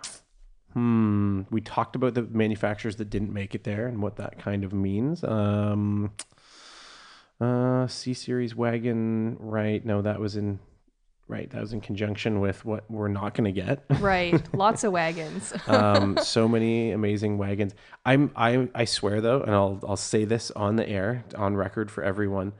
[0.73, 1.43] hmm.
[1.51, 4.73] We talked about the manufacturers that didn't make it there and what that kind of
[4.73, 5.25] means.
[5.25, 6.13] Um,
[7.41, 9.37] uh, C series wagon.
[9.41, 9.85] Right?
[9.85, 10.59] No, that was in.
[11.27, 13.83] Right, that was in conjunction with what we're not going to get.
[14.01, 14.43] Right.
[14.55, 15.55] Lots of wagons.
[15.67, 17.75] um, so many amazing wagons.
[18.05, 21.91] I'm I I swear though, and I'll I'll say this on the air, on record
[21.91, 22.53] for everyone.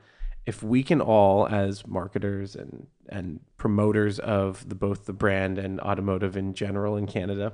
[0.47, 5.79] If we can all, as marketers and and promoters of the both the brand and
[5.79, 7.53] automotive in general in Canada,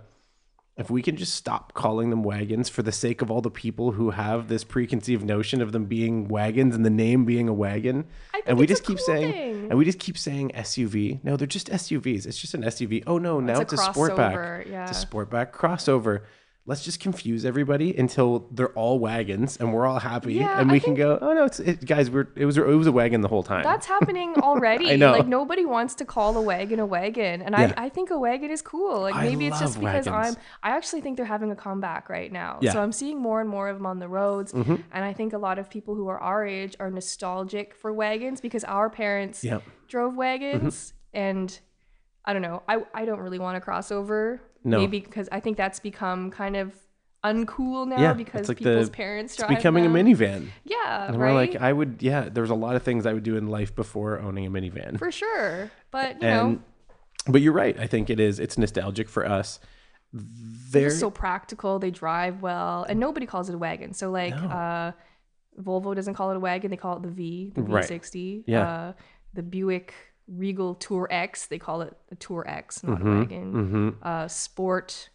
[0.82, 3.94] if we can just stop calling them wagons for the sake of all the people
[3.94, 8.06] who have this preconceived notion of them being wagons and the name being a wagon,
[8.46, 9.67] and we just keep cool saying, thing.
[9.70, 11.24] and we just keep saying SUV.
[11.24, 12.26] No, they're just SUVs.
[12.26, 13.04] It's just an SUV.
[13.08, 14.70] Oh no, now it's, It's a a, sportback.
[14.70, 14.89] yeah.
[14.89, 16.24] It's a sportback crossover.
[16.67, 20.74] Let's just confuse everybody until they're all wagons and we're all happy, Yeah, and I
[20.74, 21.17] we can go.
[21.19, 22.12] Oh no, it's it, guys.
[22.12, 23.63] We're it was it was a wagon the whole time.
[23.63, 24.91] That's happening already.
[24.91, 25.12] I know.
[25.12, 27.74] Like nobody wants to call a wagon a wagon, and Yeah.
[27.76, 29.02] I, I think a wagon is cool.
[29.02, 30.36] Like I maybe it's just because wagons.
[30.38, 30.43] I'm.
[30.62, 32.60] I actually think they're having a comeback right now.
[32.62, 32.69] Yeah.
[32.69, 32.78] Mm-hmm.
[32.78, 35.39] So I'm seeing more and more of them on the roads, and I think a
[35.39, 39.63] lot of people who are our age are nostalgic for wagons because our parents Yep.
[39.88, 41.60] drove wagons, and
[42.24, 42.62] I don't know.
[42.67, 44.41] I I don't really want to cross over.
[44.63, 44.80] No.
[44.80, 46.74] Maybe because I think that's become kind of
[47.24, 49.95] uncool now Yeah, because it's like people's the- parents it's drive becoming them.
[49.95, 50.47] a minivan.
[50.63, 51.30] Yeah, And right.
[51.30, 53.76] we're like, I would, yeah, there's a lot of things I would do in life
[53.76, 54.97] before owning a minivan.
[54.97, 55.69] for sure.
[55.91, 56.62] But you and, know,
[57.28, 57.80] but you're right.
[57.80, 59.60] I think it is, it's nostalgic for us.
[60.13, 61.80] they're just so practical.
[61.80, 63.93] They drive well, and nobody calls it a wagon.
[63.93, 64.47] So like, No.
[64.50, 64.91] uh,
[65.60, 67.84] Volvo doesn't call it a wagon; they call it the V, the Right.
[67.86, 68.43] V60.
[68.47, 68.67] Yeah.
[68.67, 68.93] Uh,
[69.34, 69.93] the Buick
[70.36, 73.08] Regal Tour X, they call it a Tour X, not Mm-hmm.
[73.08, 73.96] a wagon.
[74.02, 75.10] Uh, Sport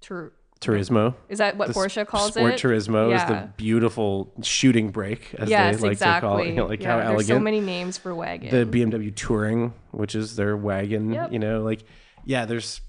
[0.00, 0.32] Tour.
[0.60, 1.14] Turismo.
[1.28, 2.60] Is that what The Porsche calls Sport it?
[2.60, 6.26] Turismo is the beautiful shooting brake, as Yes, they like exactly.
[6.26, 6.48] to call it.
[6.48, 7.26] You know, like yeah, how there's elegant.
[7.28, 8.50] so many names for wagon.
[8.50, 11.12] the BMW Touring, which is their wagon.
[11.12, 11.32] Yep.
[11.32, 11.84] You know, like
[12.24, 12.80] yeah, there's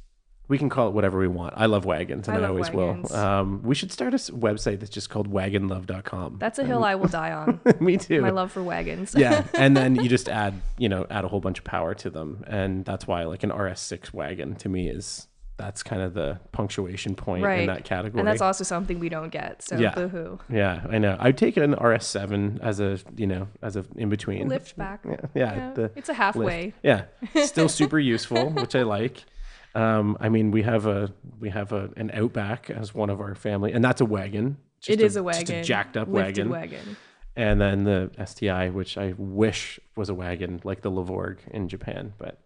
[0.49, 1.53] we can call it whatever we want.
[1.55, 3.11] I love wagons, and I I, always wagons.
[3.11, 3.17] will.
[3.17, 6.37] Um, we should start a website that's just called wagonlove.com.
[6.39, 7.61] That's a hill I will die on.
[7.79, 8.21] Me too.
[8.21, 9.13] My love for wagons.
[9.15, 12.09] yeah, and then you just add, you know, add a whole bunch of power to
[12.09, 16.39] them, and that's why like an RS6 wagon to me is that's kind of the
[16.53, 17.59] punctuation point right.
[17.61, 18.19] in that category.
[18.21, 19.61] And that's also something we don't get.
[19.61, 19.93] So Yeah.
[19.93, 20.39] boohoo.
[20.49, 21.17] yeah, I know.
[21.19, 24.47] I'd take an RS7 as a, you know, as a in between.
[24.47, 25.01] Lift back.
[25.05, 26.21] Yeah, yeah, Yeah, the it's a lift.
[26.21, 26.73] halfway.
[26.81, 27.03] Yeah,
[27.43, 29.25] still super useful, which I like.
[29.75, 33.35] Um, I mean, we have a we have a an Outback as one of our
[33.35, 34.57] family, and that's a wagon.
[34.81, 35.63] Just It is a just wagon.
[35.63, 36.49] jacked up wagon.
[36.49, 36.97] wagon.
[37.35, 42.13] and then the STI, which I wish was a wagon like the Levorg in Japan,
[42.17, 42.39] but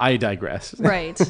[0.00, 0.74] I digress.
[0.78, 1.20] Right.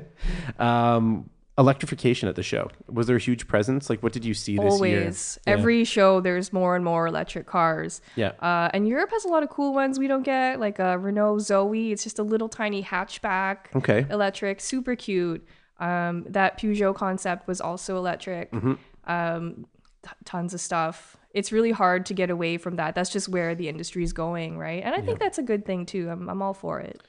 [0.58, 3.88] um, electrification at the show was there a huge presence?
[3.88, 5.00] Like, what did you see this year?
[5.00, 5.38] Always.
[5.46, 5.52] Yeah.
[5.54, 8.00] Every show, there's more and more electric cars.
[8.14, 8.32] Yeah.
[8.40, 11.40] Uh, and Europe has a lot of cool ones we don't get, like a Renault
[11.40, 11.92] Zoe.
[11.92, 14.06] It's just a little tiny hatchback, Okay.
[14.10, 15.46] electric, super cute.
[15.78, 18.52] Um, that Peugeot concept was also electric.
[18.52, 18.74] Mm-hmm.
[19.10, 19.66] Um,
[20.02, 21.16] t- tons of stuff.
[21.32, 22.94] It's really hard to get away from that.
[22.94, 24.82] That's just where the industry is going, right?
[24.82, 26.08] And I think that's a good thing too.
[26.10, 27.02] I'm, I'm all for it.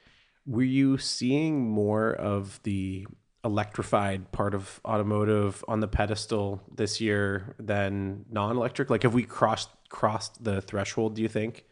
[0.46, 3.08] Were you seeing more of the
[3.48, 8.90] electrified part of automotive on the pedestal this year than non-electric?
[8.92, 11.16] Like, have we crossed crossed the threshold?
[11.16, 11.66] Do you think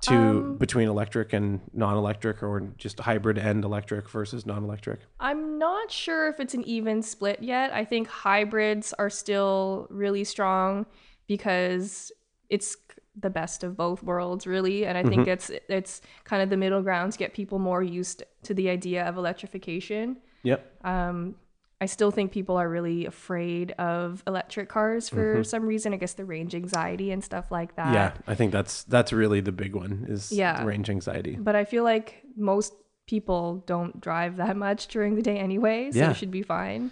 [0.00, 5.00] to Um, between electric and non-electric, or just hybrid and electric versus non-electric?
[5.18, 7.72] I'm not sure if it's an even split yet.
[7.72, 10.86] I think hybrids are still really strong
[11.26, 12.12] because
[12.48, 12.76] it's
[13.20, 14.86] the best of both worlds, really.
[14.86, 18.22] And I think it's it's kind of the middle ground to get people more used
[18.44, 20.18] to the idea of electrification.
[20.42, 20.84] Yep.
[20.84, 21.34] Um,
[21.80, 25.94] I still think people are really afraid of electric cars for some reason.
[25.94, 27.92] I guess the range anxiety and stuff like that.
[27.94, 30.64] yeah, I think that's that's really the big one is Yeah.
[30.64, 31.36] range anxiety.
[31.38, 32.72] But I feel like most
[33.06, 36.10] people don't drive that much during the day anyway, so Yeah.
[36.10, 36.90] it should be fine.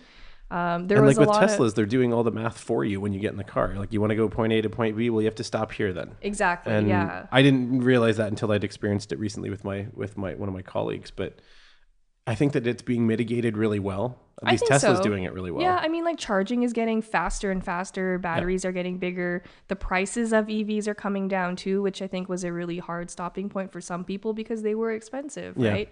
[0.48, 3.00] Um, there and was like with Teslas, of they're doing all the math for you
[3.00, 3.74] when you get in the car.
[3.76, 5.72] Like you want to go point A to point B, well, you have to stop
[5.72, 6.12] here then.
[6.22, 7.26] exactly, And yeah.
[7.32, 10.54] I didn't realize that until I'd experienced it recently with my with my one of
[10.54, 11.10] my colleagues.
[11.10, 11.40] But
[12.26, 14.18] I think that it's being mitigated really well.
[14.42, 15.02] At I least Tesla's so.
[15.02, 15.62] doing it really well.
[15.62, 18.18] Yeah, I mean, like charging is getting faster and faster.
[18.18, 19.42] Batteries are getting bigger.
[19.68, 23.10] The prices of EVs are coming down too, which I think was a really hard
[23.10, 25.70] stopping point for some people because they were expensive, Yeah.
[25.70, 25.88] right?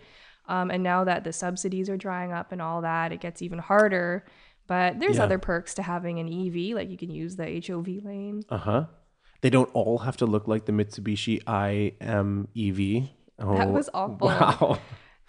[0.46, 3.60] Um, and now that the subsidies are drying up and all that, it gets even
[3.60, 4.26] harder.
[4.66, 5.24] But there's Yeah.
[5.24, 8.42] other perks to having an EV, like you can use the HOV lane.
[8.50, 8.84] Uh huh.
[9.40, 13.08] They don't all have to look like the Mitsubishi i-MiEV.
[13.38, 14.28] Oh, That was awful.
[14.28, 14.78] Wow.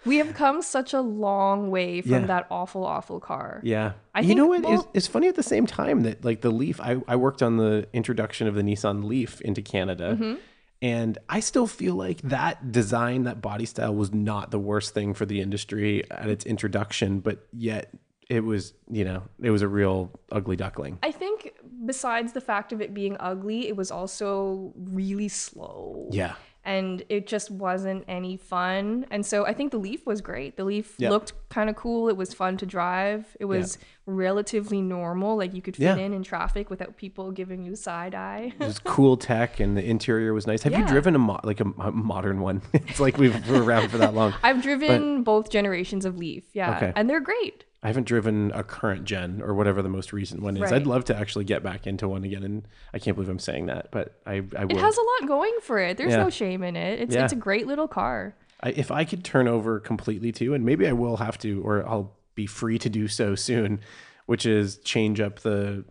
[0.06, 2.26] We have come such a long way from Yeah.
[2.26, 3.60] that awful, awful car.
[3.64, 3.92] Yeah.
[4.14, 4.64] I you think know what?
[4.64, 7.56] It's, it's funny at the same time that like the Leaf, I, I worked on
[7.56, 10.16] the introduction of the Nissan Leaf into Canada.
[10.18, 10.34] Mm-hmm.
[10.82, 15.14] And I still feel like that design, that body style was not the worst thing
[15.14, 17.90] for the industry at its introduction, but yet
[18.28, 20.98] it was, you know, it was a real ugly duckling.
[21.02, 26.08] I think besides the fact of it being ugly, it was also really slow.
[26.12, 26.34] Yeah.
[26.66, 29.06] And it just wasn't any fun.
[29.10, 30.56] And so I think the Leaf was great.
[30.56, 31.10] The Leaf Yeah.
[31.10, 32.08] looked kind of cool.
[32.08, 33.36] It was fun to drive.
[33.40, 35.36] It was relatively normal.
[35.36, 35.96] Like you could fit Yeah.
[35.96, 38.52] in in traffic without people giving you side eye.
[38.58, 40.62] It was cool tech and the interior was nice.
[40.64, 42.62] Have you driven a mo- like a, a modern one?
[42.72, 44.34] it's like we've, we're around for that long.
[44.42, 46.44] I've driven both generations of Leaf.
[46.52, 46.76] Yeah.
[46.76, 46.92] Okay.
[46.96, 47.64] And they're great.
[47.86, 50.62] I haven't driven a current gen or whatever the most recent one is.
[50.62, 50.72] Right.
[50.72, 53.66] I'd love to actually get back into one again, and I can't believe I'm saying
[53.66, 55.96] that, but I I It has a lot going for it.
[55.96, 56.24] There's Yeah.
[56.24, 57.00] no shame in it.
[57.00, 57.22] It's Yeah.
[57.24, 58.34] it's a great little car.
[58.60, 61.86] I, if I could turn over completely too, and maybe I will have to, or
[61.88, 63.78] I'll be free to do so soon,
[64.26, 65.84] which is change up the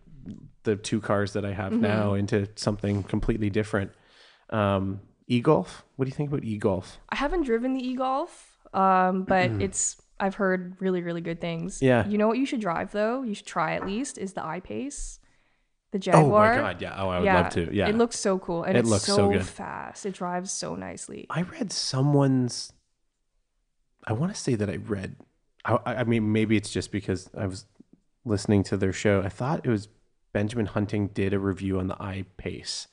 [0.64, 1.82] the two cars that I have Mm-hmm.
[1.82, 3.92] now into something completely different.
[4.50, 5.84] Um, e-golf.
[5.96, 6.98] What do you think about e-golf?
[7.08, 11.82] I haven't driven the e-golf, um, but it's I've heard really really good things.
[11.82, 12.06] Yeah.
[12.06, 13.22] You know what you should drive though?
[13.22, 15.20] You should try at least is the I-Pace,
[15.92, 16.54] the Jaguar.
[16.54, 16.94] Oh my god, yeah.
[16.96, 17.74] Oh, I would yeah, love to.
[17.74, 17.88] Yeah.
[17.88, 19.44] It looks so cool and It it's looks so so, good.
[19.44, 20.06] fast.
[20.06, 21.26] It drives so nicely.
[21.30, 22.72] I read someone's.
[24.06, 25.16] I want to say that I read.
[25.64, 27.66] I, I mean, maybe it's just because I was
[28.24, 29.22] listening to their show.
[29.22, 29.88] I thought it was
[30.32, 32.86] Benjamin Hunting did a review on the iPace.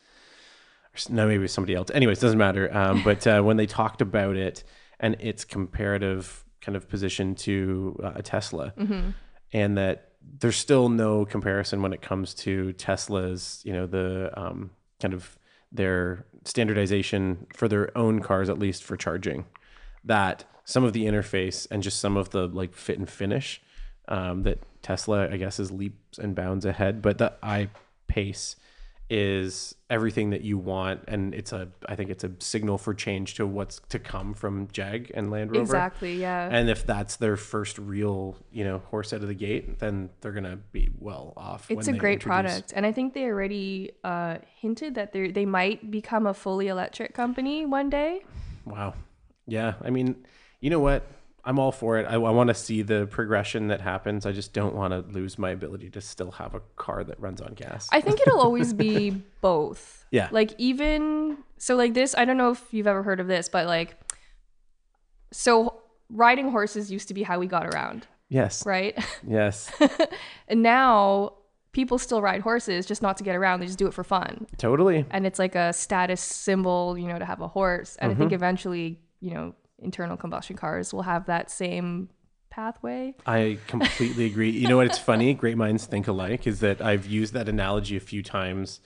[1.09, 1.89] No, maybe it was somebody else.
[1.91, 2.75] Anyways, doesn't matter.
[2.75, 4.63] Um, but uh, when they talked about it
[4.99, 8.73] and its comparative kind of position to uh, a Tesla,
[9.51, 14.71] and that there's still no comparison when it comes to Tesla's, you know, the um,
[15.01, 15.37] kind of
[15.71, 19.45] their standardization for their own cars, at least for charging.
[20.03, 23.61] That some of the interface and just some of the like fit and finish
[24.07, 27.01] um, that Tesla, I guess, is leaps and bounds ahead.
[27.01, 27.69] But the i
[28.07, 28.55] pace
[29.15, 33.35] is everything that you want, and it's a I think it's a signal for change
[33.35, 35.61] to what's to come from Jag and Land Rover.
[35.61, 36.19] Exactly.
[36.19, 36.49] Yeah.
[36.51, 40.31] And if that's their first real, you know, horse out of the gate, then they're
[40.31, 41.69] gonna be well off.
[41.69, 45.45] It's a great introduce- product, and I think they already uh, hinted that they they
[45.45, 48.23] might become a fully electric company one day.
[48.65, 48.95] Wow.
[49.45, 49.75] Yeah.
[49.83, 50.25] I mean,
[50.59, 51.05] you know what?
[51.45, 52.05] I'm all for it.
[52.05, 54.25] I, I want to see the progression that happens.
[54.25, 57.41] I just don't want to lose my ability to still have a car that runs
[57.41, 57.89] on gas.
[57.91, 59.09] I think it'll always be
[59.41, 60.05] both.
[60.09, 60.29] Yeah.
[60.31, 63.67] Like even so like this, I don't know if you've ever heard of this, but
[63.67, 63.97] like
[65.31, 68.65] so riding horses used to be how we got around, yes.
[68.65, 68.97] right?
[69.27, 69.71] Yes.
[70.47, 71.33] and now
[71.71, 74.45] people still ride horses just not to get around, they just do it for fun.
[74.57, 75.05] totally.
[75.09, 77.95] And it's like a status symbol, you know, to have a horse.
[77.97, 78.35] And I think Mm-hmm.
[78.35, 82.09] eventually, you know, internal combustion cars will have that same
[82.49, 83.15] pathway.
[83.25, 84.51] I completely agree.
[84.51, 84.85] You know what?
[84.85, 85.33] It's funny.
[85.43, 86.45] Great minds think alike.
[86.47, 88.79] Is that I've used that analogy a few times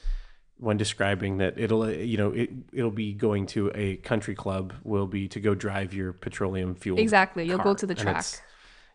[0.60, 4.73] when describing that it'll, uh, you know, it it'll be going to a country club.
[4.83, 6.97] Will be to go drive your petroleum fuel.
[6.99, 7.45] Exactly.
[7.45, 8.25] You'll go to the track.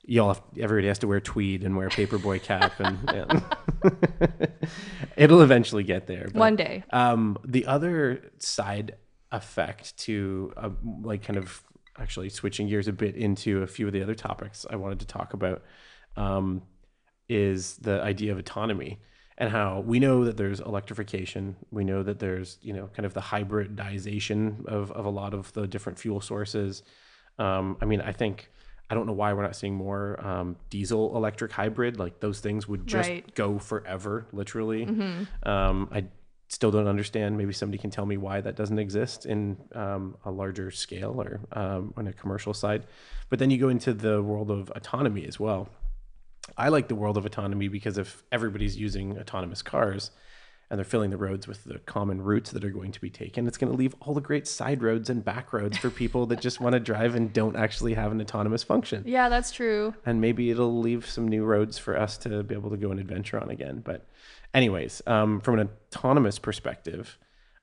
[0.05, 3.41] Y'all, have, everybody has to wear tweed and wear a paperboy cap, and yeah.
[5.17, 6.25] it'll eventually get there.
[6.25, 6.83] but- One day.
[6.93, 8.97] um, the other side
[9.31, 10.71] effect to uh,
[11.03, 11.63] like kind of
[11.99, 15.07] actually switching gears a bit into a few of the other topics I wanted to
[15.07, 15.63] talk about
[16.17, 16.63] um,
[17.29, 18.99] is the idea of autonomy
[19.39, 21.57] and how we know that there's electrification.
[21.71, 25.53] We know that there's you know kind of the hybridization of of a lot of
[25.53, 26.83] the different fuel sources.
[27.39, 28.51] Um, I mean, I think.
[28.91, 31.99] I don't know why we're not seeing more um, diesel electric hybrid.
[31.99, 33.35] Like those things would just Right.
[33.35, 34.85] go forever, literally.
[35.45, 36.05] Um, I
[36.53, 37.39] still don't understand.
[37.39, 41.41] Maybe somebody can tell me why that doesn't exist in um, a larger scale or
[41.53, 42.85] um, on a commercial side.
[43.31, 45.71] But then you go into the world of autonomy as well.
[46.59, 50.11] I like the world of autonomy because if everybody's using autonomous cars
[50.73, 53.47] and they're filling the roads with the common routes that are going to be taken,
[53.47, 56.41] it's going to leave all the great side roads and back roads for people that
[56.41, 59.93] just want to drive and don't actually have an autonomous function Yeah, that's true.
[60.07, 62.99] and maybe it'll leave some new roads for us to be able to go and
[62.99, 63.83] adventure on again.
[63.85, 64.07] But,
[64.55, 67.19] anyways, um, from an autonomous perspective,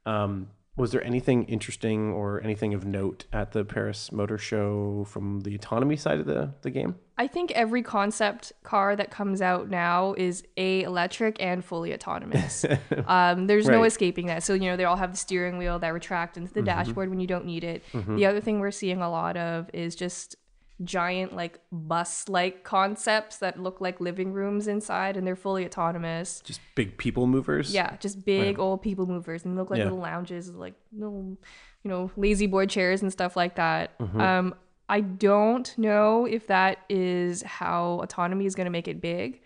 [0.05, 5.41] um, was there anything interesting or anything of note at the Paris Motor Show from
[5.41, 6.95] the autonomy side of the, the game?
[7.17, 12.65] I think every concept car that comes out now is a electric and fully autonomous.
[13.07, 14.41] um, there's no escaping that.
[14.43, 17.19] So you know they all have the steering wheel that retract into the dashboard when
[17.19, 17.83] you don't need it.
[17.93, 20.37] The other thing we're seeing a lot of is just
[20.83, 26.41] giant like bus-like concepts that look like living rooms inside, and they're fully autonomous.
[26.45, 27.73] Just big people movers?
[27.73, 29.85] Yeah, just big old people movers and they look like Yeah.
[29.85, 31.37] little lounges, like little,
[31.83, 33.97] you know, La-Z-Boy chairs and stuff like that.
[33.99, 34.21] Mm-hmm.
[34.21, 34.55] Um,
[34.87, 39.41] I don't know if that is how autonomy is going to make it big.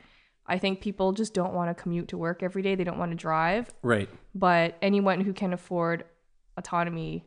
[0.45, 2.75] I think people just don't want to commute to work every day.
[2.75, 3.73] They don't want to drive.
[3.81, 4.09] Right.
[4.35, 6.05] But anyone who can afford
[6.57, 7.25] autonomy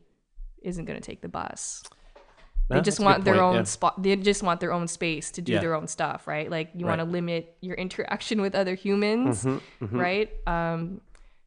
[0.62, 1.83] isn't going to take the bus.
[2.68, 3.62] They just want their point, own yeah.
[3.64, 4.02] spot.
[4.02, 5.61] They just want their own space to do Yeah.
[5.61, 6.50] their own stuff, right?
[6.50, 10.31] Like you want to limit your interaction with other humans, Mm-hmm, right?
[10.48, 11.00] Um,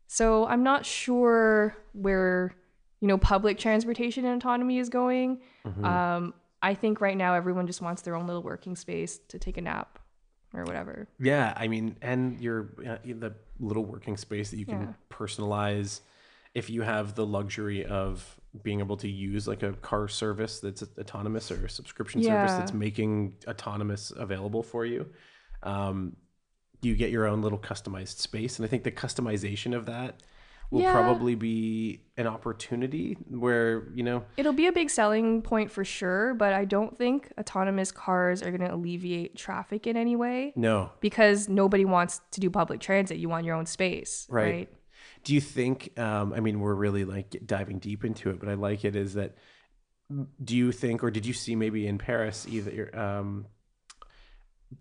[0.07, 2.55] so I'm not sure where
[3.01, 5.41] you know public transportation and autonomy is going.
[5.65, 5.85] Mm-hmm.
[5.85, 9.57] Um, I think right now everyone just wants their own little working space to take
[9.57, 9.99] a nap
[10.53, 11.07] or whatever.
[11.19, 14.93] Yeah, I mean, and your uh, the little working space that you can Yeah.
[15.09, 16.01] personalize.
[16.55, 20.83] If you have the luxury of being able to use like a car service that's
[20.99, 25.05] autonomous or a subscription service that's making autonomous available for you.
[25.63, 26.15] Um,
[26.81, 30.23] you get your own little customized space, and I think the customization of that
[30.71, 30.91] will Yeah.
[30.91, 36.33] probably be an opportunity where you know It'll be a big selling point for sure,
[36.35, 40.91] but I don't think autonomous cars are going to alleviate traffic in any way no
[41.01, 43.17] because nobody wants to do public transit.
[43.17, 44.43] You want your own space, Right.
[44.43, 44.69] right?
[45.23, 45.97] Do you think?
[45.99, 48.95] Um, I mean, we're really like diving deep into it, but I like it.
[48.95, 49.35] Is that?
[50.43, 53.45] Do you think, or did you see maybe in Paris either um,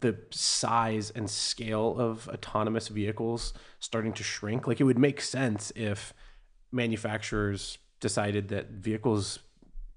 [0.01, 4.66] the size and scale of autonomous vehicles starting to shrink?
[4.66, 6.14] Like, it would make sense if
[6.72, 9.41] manufacturers decided that vehicles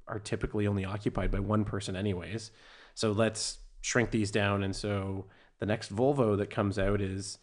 [0.07, 2.51] are typically only occupied by one person, anyways.
[2.93, 5.27] So let's shrink these down, and so
[5.59, 7.37] the next Volvo that comes out is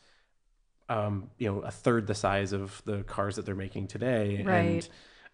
[0.89, 4.43] um, you know, a third the size of the cars that they're making today.
[4.45, 4.89] Right.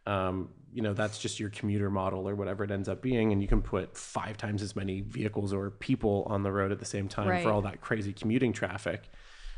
[0.06, 3.32] And, um, you know, that's just your commuter model or whatever it ends up being.
[3.32, 6.78] And you can put five times as many vehicles or people on the road at
[6.80, 7.42] the same time Right.
[7.42, 9.08] for all that crazy commuting traffic.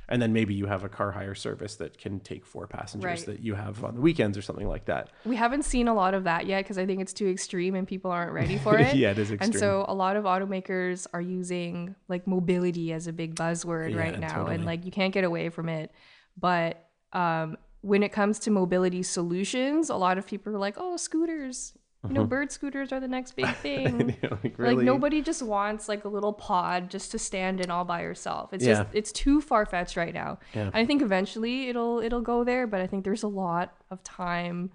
[0.09, 3.27] And then maybe you have a car hire service that can take four passengers Right.
[3.27, 5.11] that you have on the weekends or something like that.
[5.25, 7.89] We haven't seen a lot of that yet because I think it's too extreme and
[7.89, 8.95] people aren't ready for it.
[8.95, 9.51] yeah, it is extreme.
[9.51, 13.99] And so a lot of automakers are using like mobility as a big buzzword Yeah,
[13.99, 14.33] right now.
[14.35, 14.55] totally.
[14.55, 15.91] And like you can't get away from it.
[16.39, 20.97] But um, when it comes to mobility solutions, a lot of people are like, oh,
[20.97, 21.77] scooters.
[22.09, 24.17] You know, bird scooters are the next big thing.
[24.23, 24.83] Know, like, Like Uh-huh.
[24.83, 28.53] nobody just wants like a little pod just to stand in all by yourself.
[28.53, 28.75] It's Yeah.
[28.85, 30.39] just it's too far fetched right now.
[30.55, 30.63] Yeah.
[30.67, 34.03] And I think eventually it'll it'll go there, but I think there's a lot of
[34.03, 34.71] time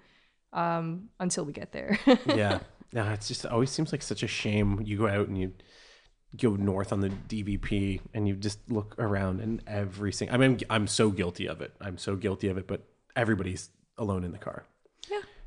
[0.53, 1.97] um, until we get there.
[2.25, 2.59] yeah.
[2.93, 4.81] Yeah, it's just it always seems like such a shame.
[4.83, 5.53] You go out and you
[6.37, 10.59] go north on the DVP and you just look around and every single I mean
[10.69, 11.73] I'm so guilty of it.
[11.81, 14.65] I'm so guilty of it, but everybody's alone in the car.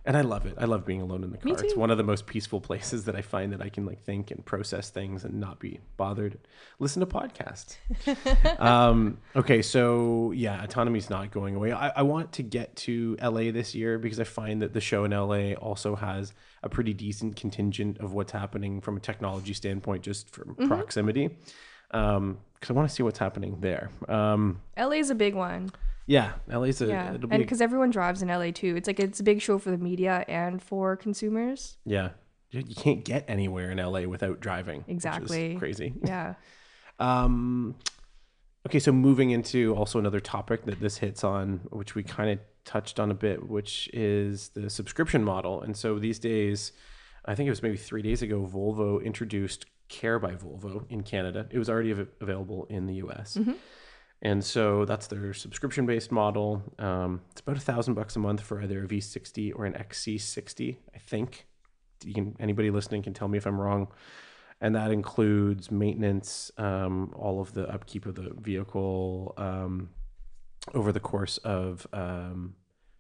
[0.06, 0.54] And I love it.
[0.58, 1.56] I love being alone in the car.
[1.64, 4.30] It's one of the most peaceful places that I find that I can like think
[4.30, 6.38] and process things and not be bothered.
[6.78, 7.76] Listen to podcasts.
[8.60, 11.72] um, okay, so yeah, autonomy's not going away.
[11.72, 15.04] I, I want to get to LA this year because I find that the show
[15.04, 20.02] in LA also has a pretty decent contingent of what's happening from a technology standpoint,
[20.02, 20.68] just from Mm-hmm.
[20.68, 21.30] proximity.
[21.92, 23.90] Um, because I want to see what's happening there.
[24.08, 25.70] Um, LA's a big one.
[26.06, 27.14] Yeah, LA's a Yeah.
[27.14, 28.74] it'll And be because everyone drives in LA too.
[28.76, 31.78] It's like it's a big show for the media and for consumers.
[31.84, 32.10] yeah.
[32.50, 34.80] You you can't get anywhere in LA without driving.
[34.80, 35.56] which is Exactly.
[35.56, 35.94] crazy.
[36.04, 36.34] Yeah.
[37.00, 37.74] Um,
[38.66, 42.38] okay, so moving into also another topic that this hits on, which we kind of
[42.64, 45.62] touched on a bit, which is the subscription model.
[45.62, 46.72] And so these days,
[47.24, 51.46] I think it was maybe three days ago, Volvo introduced Care by Volvo in Canada.
[51.50, 53.36] It was already av- available in the US.
[54.24, 56.62] And so that's their subscription based model.
[56.78, 60.76] Um, it's about a thousand bucks a month for either a V60 or an XC60,
[60.94, 61.46] I think.
[62.00, 63.88] Can, anybody listening can tell me if I'm wrong
[64.60, 69.90] and that includes maintenance, um, all of the upkeep of the vehicle um,
[70.72, 72.54] over the course of um,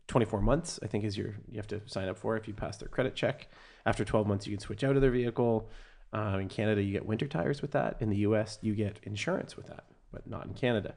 [0.08, 0.78] 24 months.
[0.82, 3.14] I think is your you have to sign up for if you pass their credit
[3.14, 3.48] check.
[3.86, 5.70] After 12 months, you can switch out of their vehicle.
[6.12, 7.96] Uh, in Canada, you get winter tires with that.
[8.00, 9.84] In the U.S., you get insurance with that,
[10.14, 10.94] but not in Canada.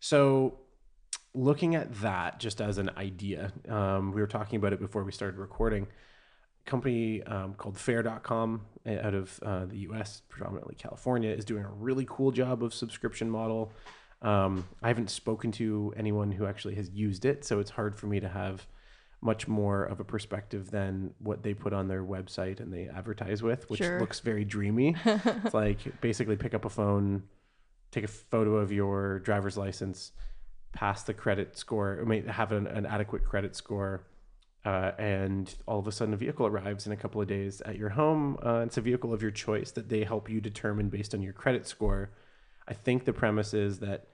[0.00, 0.58] So
[1.34, 5.12] looking at that just as an idea, um, we were talking about it before we
[5.12, 5.86] started recording
[6.66, 11.68] company um, called fair.com uh, out of uh, the US, predominantly California, is doing a
[11.70, 13.70] really cool job of subscription model.
[14.22, 18.06] Um, I haven't spoken to anyone who actually has used it, so it's hard for
[18.06, 18.66] me to have
[19.20, 23.42] much more of a perspective than what they put on their website and they advertise
[23.42, 24.00] with, which Sure.
[24.00, 24.96] looks very dreamy.
[25.04, 27.22] it's like basically pick up a phone,
[27.94, 30.12] take a photo of your driver's license,
[30.72, 34.02] pass the credit score, I mean, have an, an adequate credit score,
[34.64, 37.76] uh, and all of a sudden a vehicle arrives in a couple of days at
[37.76, 38.38] your home.
[38.44, 41.32] Uh, it's a vehicle of your choice that they help you determine based on your
[41.32, 42.10] credit score.
[42.66, 44.08] I think the premise is that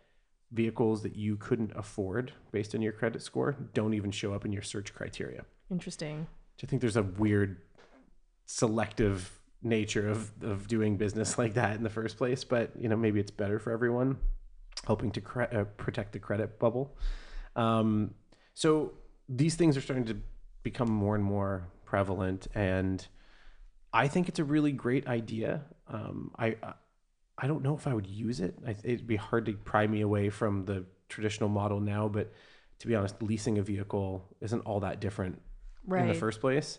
[0.52, 4.52] vehicles that you couldn't afford based on your credit score don't even show up in
[4.52, 5.44] your search criteria.
[5.70, 6.26] Interesting.
[6.62, 7.58] I think there's a weird
[8.46, 12.96] selective nature of, of doing business like that in the first place, but you know
[12.96, 14.16] maybe it's better for everyone,
[14.86, 16.96] helping to cre- uh, protect the credit bubble.
[17.56, 18.14] Um,
[18.54, 18.92] so
[19.28, 20.16] these things are starting to
[20.62, 23.06] become more and more prevalent, and
[23.92, 25.62] I think it's a really great idea.
[25.88, 26.56] Um, I
[27.38, 28.54] I don't know if I would use it.
[28.66, 32.32] I, it'd be hard to pry me away from the traditional model now, but
[32.80, 35.40] to be honest, leasing a vehicle isn't all that different
[35.86, 36.02] Right.
[36.02, 36.78] in the first place.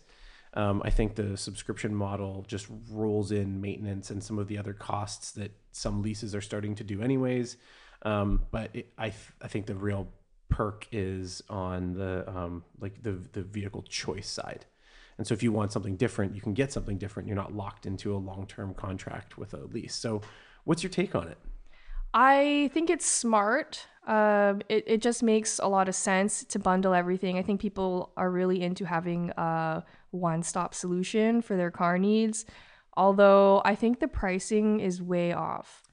[0.54, 4.74] Um, I think the subscription model just rolls in maintenance and some of the other
[4.74, 7.58] costs that some leases are starting to do, anyways.
[8.02, 10.10] Um, but it, I th- I think the real
[10.50, 14.66] perk is on the um, like the the vehicle choice side,
[15.22, 17.28] And so if you want something different, you can get something different.
[17.28, 19.94] You're not locked into a long-term contract with a lease.
[19.94, 20.22] So
[20.64, 21.38] what's your take on it?
[22.12, 23.86] I think it's smart.
[24.08, 27.38] Um, it, it just makes a lot of sense to bundle everything.
[27.38, 32.46] I think people are really into having a one stop solution for their car needs.
[32.96, 35.84] Although I think the pricing is way off.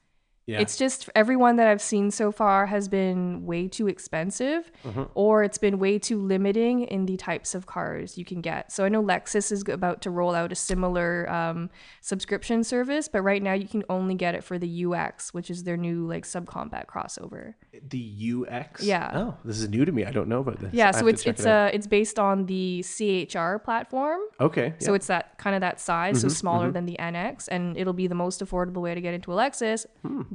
[0.49, 0.59] Yeah.
[0.61, 5.03] It's just everyone that I've seen so far has been way too expensive Mm-hmm.
[5.13, 8.71] or it's been way too limiting in the types of cars you can get.
[8.71, 11.69] So I know Lexus is about to roll out a similar um,
[12.01, 15.63] subscription service, but right now you can only get it for the UX, which is
[15.65, 17.53] their new like subcompact crossover.
[17.89, 18.83] the UX.
[18.83, 19.11] Yeah.
[19.13, 20.05] Oh, this is new to me.
[20.05, 20.73] I don't know about this.
[20.73, 24.21] Yeah, so it's it's it uh it's based on the CHR platform.
[24.39, 24.73] okay.
[24.79, 28.07] So it's that kind of that size, so smaller than the NX, and it'll be
[28.07, 29.85] the most affordable way to get into a Lexus.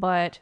[0.05, 0.39] But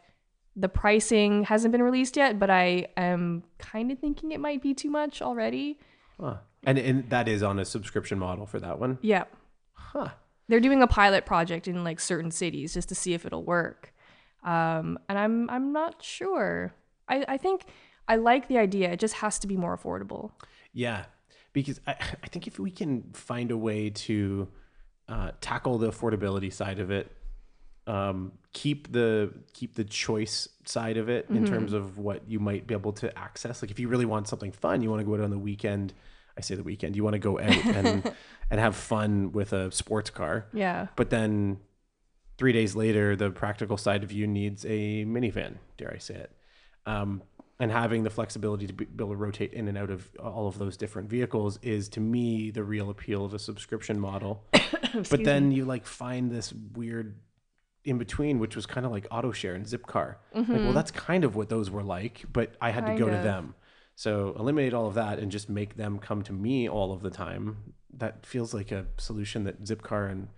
[0.56, 4.74] the pricing hasn't been released yet, but I am kind of thinking it might be
[4.74, 5.78] too much already.
[6.20, 6.38] Huh.
[6.64, 8.98] and and that is on a subscription model for that one.
[9.02, 9.24] Yeah,
[9.74, 10.08] Huh.
[10.48, 13.94] they're doing a pilot project in like certain cities just to see if it'll work.
[14.42, 16.74] Um, and I'm I'm not sure.
[17.08, 17.58] I I think
[18.08, 18.90] I like the idea.
[18.92, 20.32] It just has to be more affordable.
[20.72, 21.04] Yeah,
[21.52, 21.94] because I,
[22.24, 24.48] I think if we can find a way to
[25.08, 27.06] uh, tackle the affordability side of it,
[27.86, 32.66] um, keep the keep the choice side of it in terms of what you might
[32.66, 33.62] be able to access.
[33.62, 35.92] Like if you really want something fun, you want to go out on the weekend.
[36.36, 36.96] I say the weekend.
[36.96, 38.14] You want to go out and
[38.50, 40.46] and have fun with a sports car.
[40.52, 40.88] Yeah.
[40.96, 41.58] But then
[42.38, 46.32] three days later, the practical side of you needs a minivan, dare I say it.
[46.86, 47.22] Um,
[47.58, 50.48] and having the flexibility to be, be able to rotate in and out of all
[50.48, 54.44] of those different vehicles is to me the real appeal of a subscription model.
[55.10, 57.14] but then you like find this weird
[57.84, 60.16] in between, which was kind of like AutoShare and Zipcar.
[60.34, 63.16] Like, well, that's kind of what those were like, but I had to go Kind
[63.18, 63.54] to them.
[63.94, 67.10] So eliminate all of that and just make them come to me all of the
[67.10, 67.74] time.
[67.98, 70.28] That feels like a solution that Zipcar and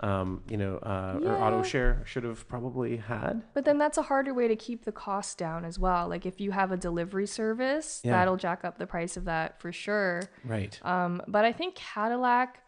[0.00, 1.38] um, you know, uh, or Yeah.
[1.40, 3.42] AutoShare should have probably had.
[3.54, 6.08] But then that's a harder way to keep the cost down as well.
[6.08, 8.12] Like if you have a delivery service, Yeah.
[8.12, 10.22] that'll jack up the price of that for sure.
[10.44, 10.78] Right.
[10.84, 12.58] Um, but I think Cadillac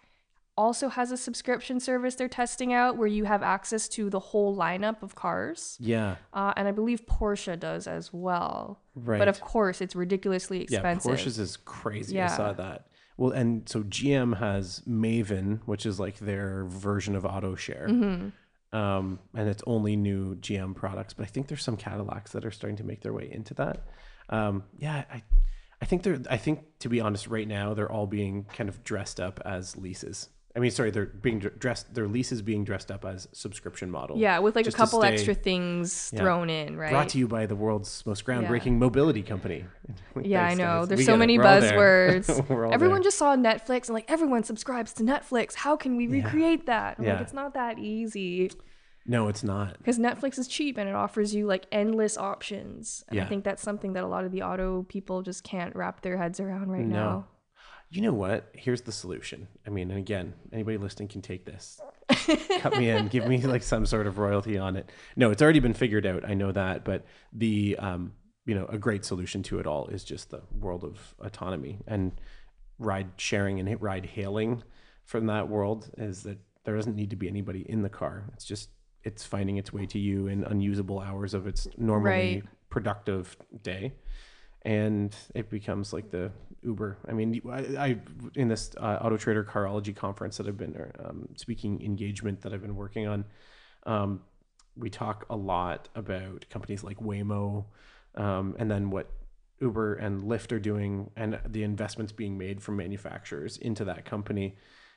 [0.57, 4.57] also has a subscription service they're testing out where you have access to the whole
[4.57, 5.76] lineup of cars.
[5.80, 6.16] yeah.
[6.32, 8.80] Uh, and I believe Porsche does as well.
[8.94, 9.18] Right.
[9.18, 11.11] But of course, it's ridiculously expensive.
[11.11, 12.20] Yeah, Porsche's is crazy.
[12.20, 12.86] I saw that.
[13.16, 17.88] Well, and so GM has Maven, which is like their version of AutoShare.
[17.88, 18.76] Mm-hmm.
[18.76, 22.50] Um, and it's only new GM products, but I think there's some Cadillacs that are
[22.50, 23.86] starting to make their way into that.
[24.28, 25.22] Um, yeah, I,
[25.80, 26.20] I think they're.
[26.28, 29.76] I think to be honest, right now they're all being kind of dressed up as
[29.76, 30.28] leases.
[30.57, 31.94] I mean, sorry, they're being dressed.
[31.94, 34.16] Their leases being dressed up as subscription model.
[34.16, 36.20] yeah, with like a couple stay- extra things Yeah.
[36.20, 36.90] thrown in, right?
[36.90, 39.64] Brought to you by the world's most groundbreaking mobility company.
[40.22, 40.80] Yeah, I know.
[40.80, 40.88] guys.
[40.88, 42.20] There's We so many We're all there.
[42.20, 42.72] buzzwords.
[42.72, 43.02] Everyone there.
[43.04, 45.54] just saw Netflix and like everyone subscribes to Netflix.
[45.54, 46.96] How can we recreate that?
[46.98, 47.12] I'm Yeah.
[47.12, 48.50] Like it's not that easy
[49.04, 49.76] No, it's not.
[49.78, 53.04] because Netflix is cheap and it offers you like endless options.
[53.09, 53.24] And Yeah.
[53.24, 56.16] I think that's something that a lot of the auto people just can't wrap their
[56.16, 57.26] heads around right now.
[57.91, 58.51] You know what?
[58.55, 59.47] Here's the solution.
[59.66, 61.80] I mean, and again, anybody listening can take this.
[62.61, 64.91] Cut me in, give me like some sort of royalty on it.
[65.14, 66.28] No, it's already been figured out.
[66.28, 68.12] I know that, but the um,
[68.45, 72.12] you know, a great solution to it all is just the world of autonomy and
[72.78, 74.62] ride sharing and ride hailing
[75.05, 78.24] from that world is that there doesn't need to be anybody in the car.
[78.34, 78.70] It's just
[79.05, 82.45] it's finding its way to you in unusable hours of its normally Right.
[82.70, 83.93] productive day
[84.66, 86.30] and it becomes like the
[86.62, 86.98] Uber.
[87.08, 87.96] I mean, I, I
[88.34, 92.62] in this uh, Auto Trader Carology conference that I've been um, speaking engagement that I've
[92.62, 93.24] been working on,
[93.84, 94.22] um,
[94.76, 97.64] we talk a lot about companies like Waymo,
[98.16, 99.08] um, and then what
[99.60, 104.56] Uber and Lyft are doing, and the investments being made from manufacturers into that company.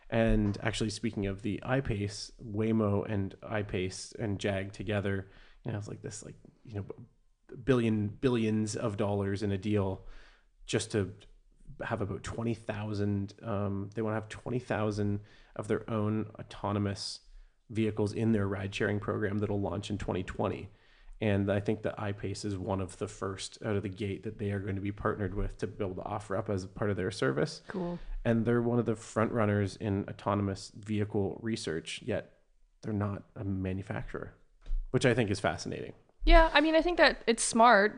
[0.09, 5.27] And actually, speaking of the I-Pace, Waymo and I-Pace and Jag together,
[5.63, 6.85] you know, it's like this, like you know,
[7.65, 10.01] billion billions of dollars in a deal
[10.65, 11.11] just to
[11.83, 15.19] have about 20,000 um, they want to have 20,000
[15.55, 17.19] of their own autonomous
[17.69, 20.69] vehicles in their ride sharing program that'll launch in 2020
[21.21, 24.39] and I think that I-Pace is one of the first out of the gate that
[24.39, 26.89] they are going to be partnered with to be able to offer up as part
[26.89, 27.61] of their service.
[27.67, 27.99] Cool.
[28.23, 32.33] And they're one of the front runners in autonomous vehicle research, yet
[32.81, 34.33] they're not a manufacturer,
[34.91, 35.93] which I think is fascinating.
[36.29, 37.95] Yeah, I mean, I think that it's smart.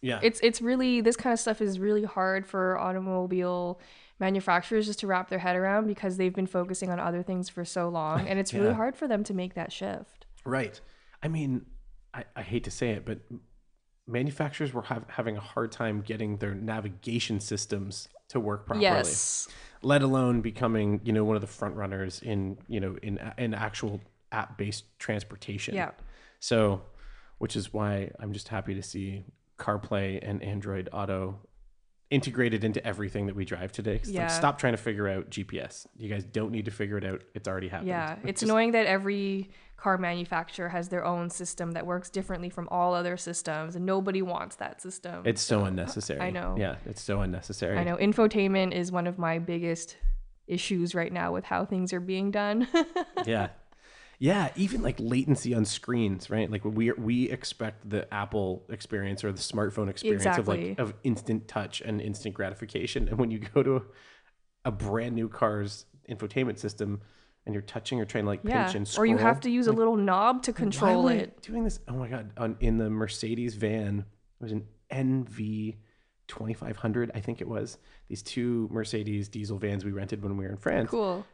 [0.00, 0.20] Yeah.
[0.22, 3.78] It's it's really this kind of stuff is really hard for automobile
[4.18, 7.64] manufacturers just to wrap their head around because they've been focusing on other things for
[7.64, 10.24] so long, and it's really hard for them to make that shift.
[10.44, 10.80] Right.
[11.22, 11.66] I mean,
[12.14, 13.18] I, I hate to say it, but
[14.06, 18.84] manufacturers were hav having a hard time getting their navigation systems to work properly.
[18.84, 19.46] Yes.
[19.82, 23.52] let alone becoming you know one of the front runners in you know in in
[23.52, 24.00] actual
[24.32, 25.74] app based transportation.
[25.74, 25.90] Yeah.
[26.40, 26.82] So,
[27.38, 29.24] which is why I'm just happy to see
[29.58, 31.38] CarPlay and Android Auto
[32.10, 34.00] integrated into everything that we drive today.
[34.04, 34.22] Yeah.
[34.22, 35.86] Like, stop trying to figure out GPS.
[35.96, 37.22] You guys don't need to figure it out.
[37.34, 37.88] It's already happened.
[37.88, 42.50] Yeah, it's Just- annoying that every car manufacturer has their own system that works differently
[42.50, 45.22] from all other systems, and nobody wants that system.
[45.24, 46.20] It's so unnecessary.
[46.20, 46.56] I know.
[46.58, 47.78] Yeah, it's so unnecessary.
[47.78, 49.96] I know infotainment is one of my biggest
[50.48, 52.66] issues right now with how things are being done.
[53.26, 53.48] yeah
[54.18, 56.50] yeah even like latency on screens right?
[56.50, 61.48] Like we we expect the apple experience or the smartphone experience of like of instant
[61.48, 63.08] touch and instant gratification.
[63.08, 63.82] And when you go to a,
[64.66, 67.00] a brand new car's infotainment system
[67.46, 69.66] and you're touching or trying to like pinch and and or you have to use
[69.68, 71.42] a little knob to why control am I it.
[71.42, 71.78] doing this?
[71.88, 74.00] Oh my god on in the mercedes van
[74.40, 75.76] it was an nv
[76.26, 77.78] 2500 i think it was.
[78.08, 80.90] These two mercedes diesel vans we rented when we were in france.
[80.90, 81.24] Cool.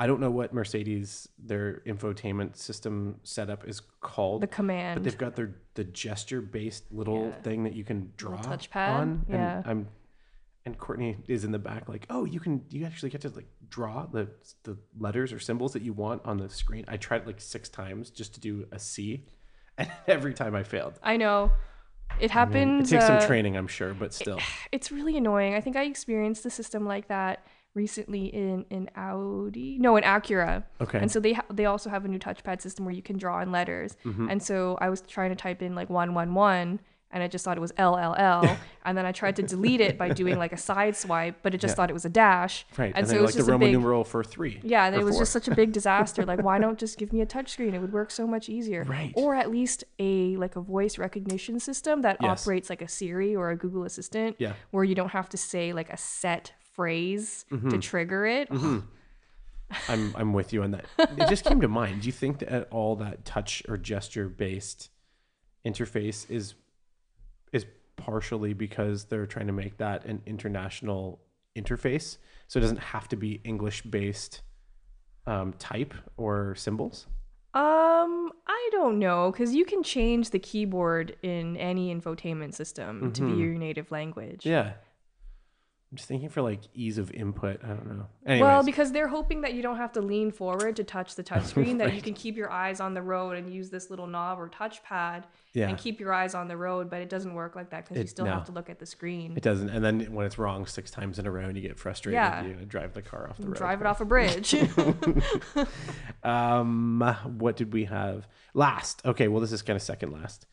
[0.00, 4.94] I don't know what Mercedes their infotainment system setup is called, The command.
[4.96, 7.42] but they've got their the gesture based little Yeah.
[7.42, 9.26] thing that you can draw touchpad, on.
[9.28, 9.58] yeah.
[9.58, 9.88] And I'm
[10.64, 13.48] and Courtney is in the back like, "Oh, you can you actually get to like
[13.68, 14.28] draw the
[14.62, 18.08] the letters or symbols that you want on the screen." I tried like 6 times
[18.10, 19.26] just to do a C,
[19.78, 20.98] and every time I failed.
[21.02, 21.52] I know.
[22.18, 22.80] It happened.
[22.82, 24.40] It takes uh, some training, I'm sure, but still.
[24.72, 25.54] it's really annoying.
[25.54, 30.64] I think I experienced a system like that recently in in Audi, no, in Acura.
[30.80, 30.98] Okay.
[30.98, 33.40] And so they ha- they also have a new touchpad system where you can draw
[33.40, 33.96] in letters.
[34.04, 34.28] Mm-hmm.
[34.30, 36.80] And so I was trying to type in like one one one,
[37.12, 39.80] and I just thought it was L L L, and then I tried to delete
[39.80, 41.76] it by doing like a side swipe, but it just Yeah.
[41.76, 42.66] thought it was a dash.
[42.76, 42.86] Right.
[42.86, 43.72] And, And, so it was like just a Roman big.
[43.74, 44.60] numeral for 3.
[44.64, 45.22] Yeah, and it was four.
[45.22, 46.24] just such a big disaster.
[46.26, 47.72] Like, why don't just give me a touchscreen?
[47.74, 48.84] It would work so much easier.
[48.84, 49.12] Right.
[49.14, 52.42] Or at least a like a voice recognition system that Yes.
[52.42, 54.36] operates like a Siri or a Google Assistant.
[54.40, 54.54] Yeah.
[54.72, 57.68] Where you don't have to say like a set phrase Mm-hmm.
[57.70, 58.48] to trigger it.
[59.88, 60.86] I'm I'm with you on that.
[61.18, 62.02] It just came to mind.
[62.02, 64.90] Do you think that at all that touch or gesture based
[65.64, 66.54] interface is
[67.52, 67.66] is
[67.96, 71.20] partially because they're trying to make that an international
[71.54, 72.16] interface,
[72.48, 74.40] so it doesn't have to be English based
[75.26, 77.06] um, type or symbols?
[77.52, 83.22] Um, I don't know because you can change the keyboard in any infotainment system to
[83.28, 84.40] be your native language.
[84.44, 84.48] Mm-hmm.
[84.50, 84.72] Yeah.
[85.90, 87.60] I'm just thinking for like ease of input.
[87.64, 88.06] I don't know.
[88.24, 91.24] Anyways, Well, because they're hoping that you don't have to lean forward to touch the
[91.24, 94.38] touchscreen, that you can keep your eyes on the road and use this little knob
[94.38, 97.70] or touchpad yeah, and keep your eyes on the road, but it doesn't work like
[97.70, 98.30] that because you still no.
[98.30, 99.36] have to look at the screen.
[99.36, 99.68] it doesn't.
[99.68, 102.44] And then when it's wrong six times in a row and you get frustrated, Yeah.
[102.44, 103.56] you're drive the car off the road.
[103.56, 104.54] Drive it off a bridge.
[106.22, 107.00] Um,
[107.38, 109.02] what did we have last?
[109.04, 110.46] Okay, well, this is kind of second last.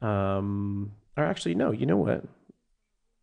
[0.00, 1.70] Um, or actually, no.
[1.70, 2.24] You know what?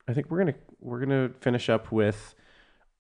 [0.08, 2.36] I think we're gonna we're gonna finish up with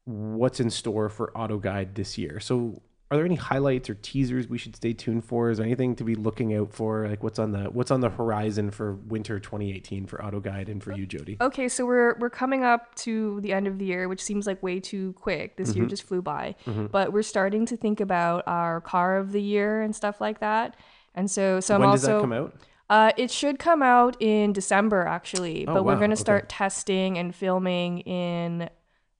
[0.05, 2.39] what's in store for Auto Guide this year.
[2.39, 5.49] So, are there any highlights or teasers we should stay tuned for?
[5.49, 7.07] Is there anything to be looking out for?
[7.07, 10.83] Like, what's on the what's on the horizon for winter 2018 for Auto Guide and
[10.83, 11.37] for you, Jodi?
[11.41, 14.61] okay, so we're we're coming up to the end of the year, which seems like
[14.61, 15.57] way too quick.
[15.57, 15.77] This Mm-hmm.
[15.79, 16.55] year just flew by.
[16.91, 20.75] But we're starting to think about our car of the year and stuff like that.
[21.15, 22.53] And so some when also does that come out?
[22.89, 26.21] Uh, it should come out in December, actually, Oh, but we're going to okay.
[26.21, 28.69] start testing and filming in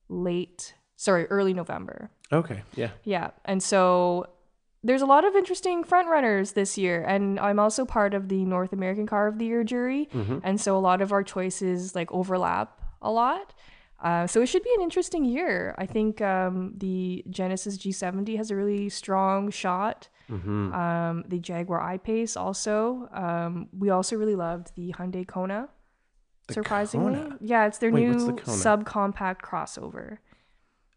[0.08, 2.10] late, sorry, early November.
[2.32, 2.90] Okay, yeah.
[3.04, 3.30] Yeah.
[3.46, 4.28] And so
[4.84, 7.04] there's a lot of interesting frontrunners this year.
[7.04, 10.10] And I'm also part of the North American Car of the Year jury.
[10.14, 10.40] Mm-hmm.
[10.44, 13.54] And so a lot of our choices like overlap a lot.
[14.02, 15.76] Uh, so it should be an interesting year.
[15.78, 20.08] I think um, the Genesis G70 has a really strong shot.
[20.30, 20.74] Mm-hmm.
[20.74, 23.10] Um, the Jaguar I-Pace also.
[23.14, 25.70] Um, we also really loved the Hyundai Kona.
[26.50, 27.38] surprisingly, Kona?
[27.42, 30.18] yeah, it's their Wait, new the subcompact crossover.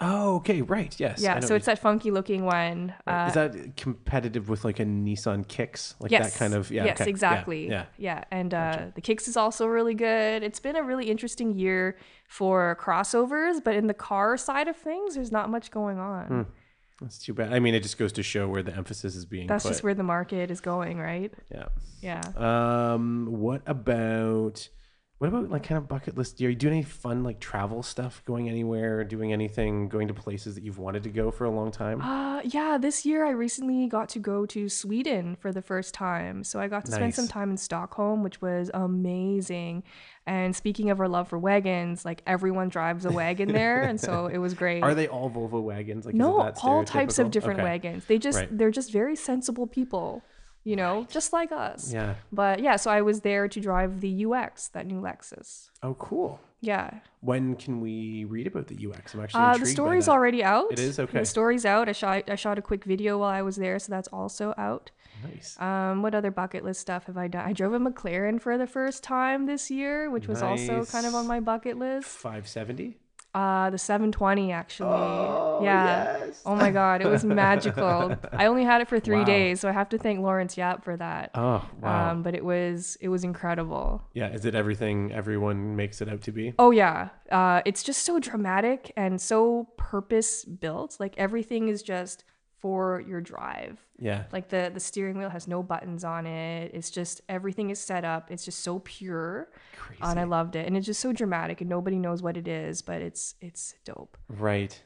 [0.05, 0.99] Oh, okay, right.
[0.99, 1.23] Yes.
[1.23, 2.93] Yeah, so it's that funky looking one.
[3.07, 3.25] Right.
[3.25, 5.95] Uh, Is that competitive with like a Nissan Kicks?
[6.01, 6.87] Like yes, that kind of yeah.
[6.87, 7.09] yes, okay.
[7.09, 7.69] Exactly.
[7.69, 7.85] Yeah.
[7.99, 10.43] yeah, and uh, the Kicks is also really good.
[10.43, 15.15] It's been a really interesting year for crossovers, but in the car side of things,
[15.15, 16.27] there's not much going on.
[16.27, 16.43] Hmm.
[17.01, 17.53] That's too bad.
[17.53, 19.71] I mean, it just goes to show where the emphasis is being That's put.
[19.71, 21.33] just where the market is going, right?
[21.51, 21.67] yeah.
[22.01, 22.21] Yeah.
[22.37, 23.27] Um.
[23.31, 24.69] What about
[25.23, 26.41] what about like kind of bucket list?
[26.41, 28.25] Are you doing any fun like travel stuff?
[28.25, 29.05] Going anywhere?
[29.05, 29.89] Doing anything?
[29.89, 32.03] Going to places that you've wanted to go for a long time?
[32.03, 36.43] Uh, yeah, this year I recently got to go to Sweden for the first time.
[36.43, 39.85] So I got to spend some time in Stockholm, which was amazing.
[40.27, 44.27] And speaking of our love for wagons, like everyone drives a wagon there, and so
[44.33, 44.83] it was great.
[44.83, 46.05] Are they all Volvo wagons?
[46.05, 47.65] Like is no, all types of different Okay.
[47.65, 48.07] wagons.
[48.07, 48.59] They just Right.
[48.59, 50.25] they're just very sensible people.
[50.65, 51.93] You know, just like us.
[51.93, 52.15] Yeah.
[52.31, 55.71] But yeah, so I was there to drive the UX, that new Lexus.
[55.83, 56.41] Oh, cool.
[56.61, 57.01] Yeah.
[57.21, 59.15] When can we read about the UX?
[59.15, 60.71] I'm actually Uh, the story's already out.
[60.71, 60.99] It is?
[61.01, 61.19] Okay.
[61.19, 61.89] The story's out.
[61.89, 64.93] I shot I shot a quick video while I was there, so that's also out.
[65.25, 65.61] Nice.
[65.61, 67.45] Um, what other bucket list stuff have I done?
[67.45, 71.15] I drove a McLaren for the first time this year, which was also kind of
[71.15, 72.09] on my bucket list.
[72.09, 72.97] 570.
[73.35, 74.87] Uh, the 720 actually.
[74.91, 76.19] Oh, yeah.
[76.19, 76.43] yes.
[76.45, 78.15] Oh my god, it was magical.
[78.33, 79.25] I only had it for three Wow.
[79.25, 81.31] days, so I have to thank Lawrence Yap for that.
[81.35, 82.11] Oh wow.
[82.11, 84.03] Um, but it was it was incredible.
[84.13, 84.29] yeah.
[84.29, 86.53] Is it everything everyone makes it out to be?
[86.59, 90.97] Oh yeah, uh, it's just so dramatic and so purpose built.
[91.01, 92.25] Like everything is just
[92.63, 93.85] for your drive.
[93.99, 94.25] Yeah.
[94.33, 96.71] Like the the steering wheel has no buttons on it.
[96.73, 98.31] It's just everything is set up.
[98.31, 100.01] It's just so pure, Crazy.
[100.03, 100.67] and I loved it.
[100.67, 104.17] And it's just so dramatic, and nobody knows what it is, but it's it's dope.
[104.29, 104.81] Right.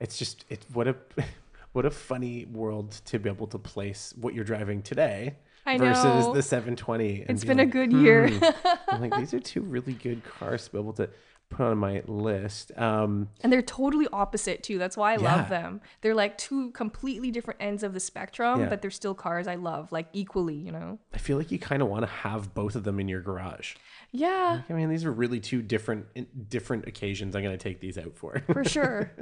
[0.00, 0.66] It's just it.
[0.72, 0.96] What a
[1.72, 5.36] what a funny world to be able to place what you're driving today
[5.78, 7.20] versus the 720.
[7.22, 8.28] and It's be been a like, good year.
[8.28, 8.44] "Hmm."
[8.88, 11.08] I'm like these are two really good cars to be able to
[11.50, 12.72] put on my list.
[12.78, 14.78] Um, And they're totally opposite too.
[14.78, 15.36] That's why I Yeah.
[15.36, 15.80] love them.
[16.00, 18.68] They're like two completely different ends of the spectrum, Yeah.
[18.68, 20.98] but they're still cars I love, like equally, you know?
[21.12, 23.74] I feel like you kind of want to have both of them in your garage.
[24.12, 26.06] Yeah, I mean, these are really two different
[26.48, 27.36] different occasions.
[27.36, 28.42] I'm going to take these out for.
[28.52, 29.12] for sure.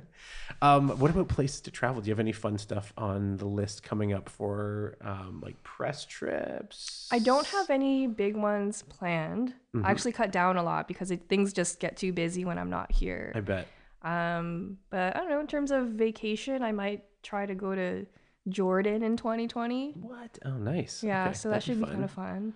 [0.62, 2.00] um, what about places to travel?
[2.00, 6.04] Do you have any fun stuff on the list coming up for um, like press
[6.06, 7.08] trips?
[7.12, 9.52] I don't have any big ones planned.
[9.74, 9.84] Mm-hmm.
[9.86, 12.70] I actually cut down a lot because it, things just get too busy when I'm
[12.70, 13.32] not here.
[13.34, 13.68] I bet.
[14.02, 15.40] Um, but I don't know.
[15.40, 18.06] In terms of vacation, I might try to go to
[18.48, 19.92] Jordan in 2020.
[20.00, 20.38] What?
[20.44, 21.02] Oh, nice.
[21.04, 21.92] Yeah, Okay, so that that'd should be fun.
[21.92, 22.54] kind of fun.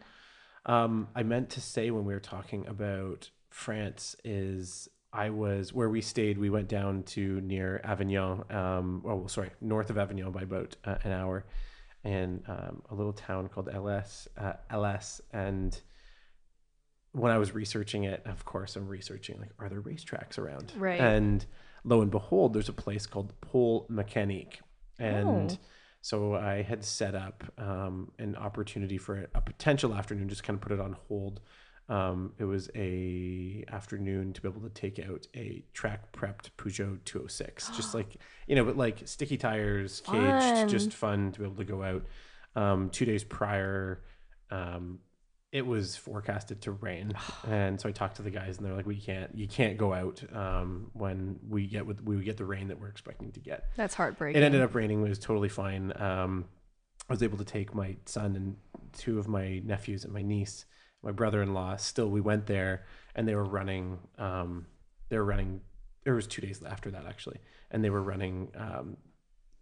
[0.65, 5.91] Um, I meant to say when we were talking about France is I was where
[5.91, 6.39] we stayed.
[6.39, 8.45] We went down to near Avignon.
[8.51, 11.45] Um, oh, well, sorry, north of Avignon by about uh, an hour,
[12.05, 14.29] and um, a little town called Alès.
[14.39, 15.79] Uh, Alès, and
[17.13, 20.73] when I was researching it, of course, I'm researching like, are there racetracks around?
[20.77, 21.01] Right.
[21.01, 21.45] And
[21.85, 24.57] lo and behold, there's a place called Pôle Mécanique.
[24.99, 25.59] and Oh.
[26.01, 30.61] so I had set up um, an opportunity for a potential afternoon, just kind of
[30.61, 31.41] put it on hold.
[31.89, 37.05] Um, it was a afternoon to be able to take out a track prepped Peugeot
[37.05, 40.69] 206, just like you know, but like sticky tires, caged, Fun.
[40.69, 42.05] just fun to be able to go out.
[42.55, 44.03] Um, two days prior,
[44.51, 45.01] um,
[45.53, 47.13] it was forecasted to rain,
[47.47, 49.93] and so I talked to the guys, and they're like, "We can't, you can't go
[49.93, 53.67] out um, when we get with we get the rain that we're expecting to get."
[53.77, 54.41] That's heartbreaking.
[54.41, 55.05] It ended up raining.
[55.05, 55.93] It was totally fine.
[55.97, 56.47] Um,
[57.09, 58.57] I was able to take my son and
[58.93, 60.65] two of my nephews and my niece,
[61.03, 61.77] my brother-in-law.
[61.77, 62.85] Still, we went there,
[63.15, 63.99] and they were running.
[64.19, 64.67] Um,
[65.11, 65.61] they were running.
[66.05, 67.39] There was two days after that actually,
[67.71, 68.97] and they were running um,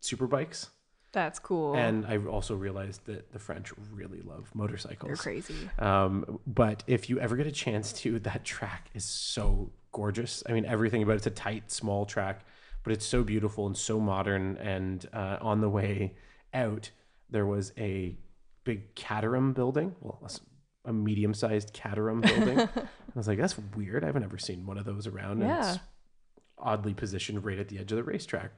[0.01, 0.71] super bikes.
[1.13, 1.75] That's cool.
[1.75, 5.09] And I also realized that the French really love motorcycles.
[5.09, 5.55] They're crazy.
[5.79, 10.43] Um, but if you ever get a chance to, that track is so gorgeous.
[10.49, 11.17] I mean, everything about it.
[11.17, 12.45] it's a tight, small track,
[12.85, 14.57] but it's so beautiful and so modern.
[14.59, 16.15] And uh, on the way
[16.55, 16.91] out,
[17.29, 18.17] there was a
[18.65, 19.97] big Caterham building.
[20.01, 20.21] Well,
[20.85, 22.61] a medium-sized Caterham building.
[22.61, 22.69] I
[23.15, 24.05] was like, that's weird.
[24.05, 25.43] I haven't ever seen one of those around.
[25.43, 25.71] And Yeah.
[25.75, 25.81] it's
[26.57, 28.53] oddly positioned right at the edge of the racetrack.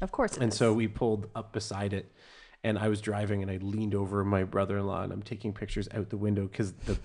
[0.00, 0.36] Of course.
[0.36, 0.58] it And is.
[0.58, 2.12] so we pulled up beside it,
[2.64, 6.10] and I was driving, and I leaned over my brother-in-law, and I'm taking pictures out
[6.10, 6.98] the window because the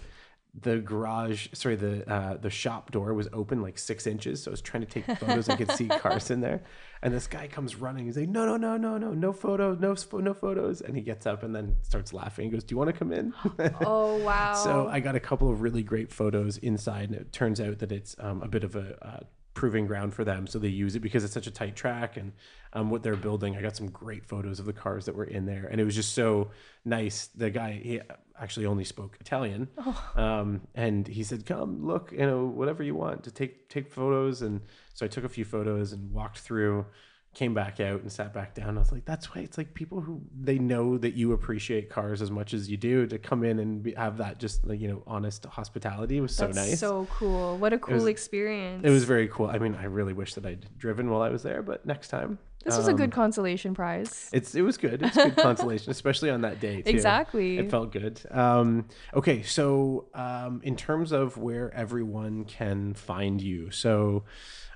[0.59, 4.53] the garage, sorry, the uh, the shop door was open like six inches, so I
[4.53, 5.49] was trying to take photos.
[5.49, 6.63] I could see cars in there,
[7.03, 8.05] and this guy comes running.
[8.05, 11.27] He's like, "No, no, no, no, no, no photos, no, no photos," and he gets
[11.27, 12.45] up and then starts laughing.
[12.45, 13.33] He goes, "Do you want to come in?"
[13.81, 14.55] oh wow.
[14.55, 17.91] So I got a couple of really great photos inside, and it turns out that
[17.91, 19.19] it's um, a bit of a uh,
[19.57, 20.45] proving ground for them.
[20.45, 22.31] So they use it because it's such a tight track, and
[22.73, 23.57] um, what they're building.
[23.57, 25.95] I got some great photos of the cars that were in there, and it was
[25.95, 26.51] just so
[26.85, 27.25] nice.
[27.35, 27.99] The guy he
[28.39, 29.67] actually only spoke Italian,
[30.15, 34.43] um, and he said, "Come look, you know, whatever you want to take take photos."
[34.43, 34.61] And
[34.93, 36.85] so I took a few photos and walked through.
[37.33, 38.77] Came back out and sat back down.
[38.77, 42.19] I was like, "That's why it's like people who they know that you appreciate cars
[42.19, 44.87] as much as you do to come in and be, have that just like you
[44.87, 46.79] know honest hospitality was so That's nice.
[46.79, 47.57] so cool.
[47.59, 48.83] What a cool was- experience.
[48.83, 49.47] it was very cool.
[49.47, 52.39] I mean, I really wish that I'd driven while I was there, but next time.
[52.65, 54.29] This was a Um, good consolation prize.
[54.33, 55.03] It's it was good.
[55.03, 56.81] It's a good consolation, especially on that day.
[56.81, 56.89] Too.
[56.89, 57.59] Exactly.
[57.59, 58.19] It felt good.
[58.31, 64.23] Um, okay, so um, in terms of where everyone can find you, so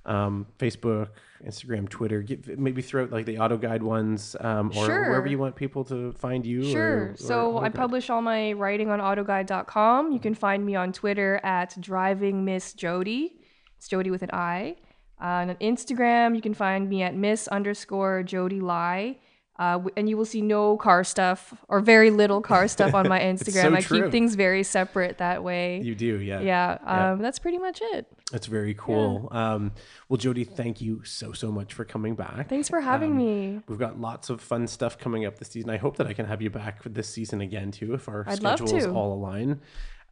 [0.05, 1.09] um, Facebook,
[1.45, 5.09] Instagram, Twitter, get, maybe throw out like the auto guide ones, um, or Sure.
[5.09, 6.63] wherever you want people to find you.
[6.63, 6.97] Sure.
[6.97, 10.11] Or, or so I publish all my writing on autoguide.com.
[10.11, 13.35] You can find me on Twitter at driving Miss Jodi.
[13.77, 14.75] It's Jodi with an I.
[15.21, 19.17] Uh, on Instagram, you can find me at Miss underscore Jodi Lai.
[19.61, 23.19] Uh, and you will see no car stuff or very little car stuff on my
[23.19, 23.61] Instagram.
[23.61, 24.01] so I true.
[24.03, 25.79] keep things very separate that way.
[25.81, 26.39] You do, yeah.
[26.39, 27.11] yeah, Yeah.
[27.11, 28.07] um, that's pretty much it.
[28.31, 29.27] That's very cool.
[29.29, 29.73] Um,
[30.09, 32.49] well, Jodi, thank you so so much for coming back.
[32.49, 33.59] Thanks for having Um, me.
[33.67, 35.69] We've got lots of fun stuff coming up this season.
[35.69, 38.41] I hope that I can have you back this season again too, if our I'd
[38.41, 38.91] love schedules to.
[38.93, 39.59] all align.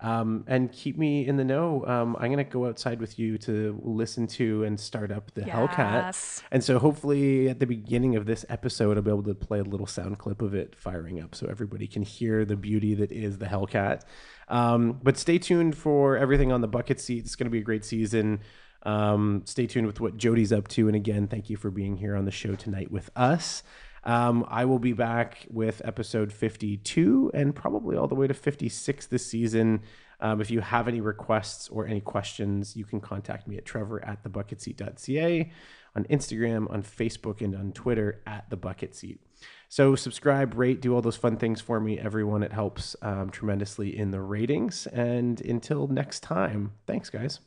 [0.01, 1.85] Um, and keep me in the know.
[1.85, 6.41] Um, I'm gonna go outside with you to listen to and start up the Hellcat.
[6.51, 9.63] And so hopefully at the beginning of this episode, I'll be able to play a
[9.63, 13.39] little sound clip of it firing up so everybody can hear the beauty that is
[13.39, 14.03] the Hellcat.
[14.47, 17.25] Um, but stay tuned for everything on the bucket seat.
[17.25, 18.39] It's going to be a great season.
[18.83, 20.87] Um, stay tuned with what Jodi's up to.
[20.87, 23.63] And again, thank you for being here on the show tonight with us.
[24.03, 29.07] Um, I will be back with episode 52 and probably all the way to 56
[29.07, 29.81] this season.
[30.21, 34.03] Um, if you have any requests or any questions, you can contact me at trevor
[34.05, 35.51] at thebucketseat.ca
[35.95, 39.21] on Instagram, on Facebook, and on Twitter at the bucket seat.
[39.69, 42.43] So subscribe, rate, do all those fun things for me, everyone.
[42.43, 44.87] It helps um, tremendously in the ratings.
[44.87, 47.39] And until next time, thanks, guys.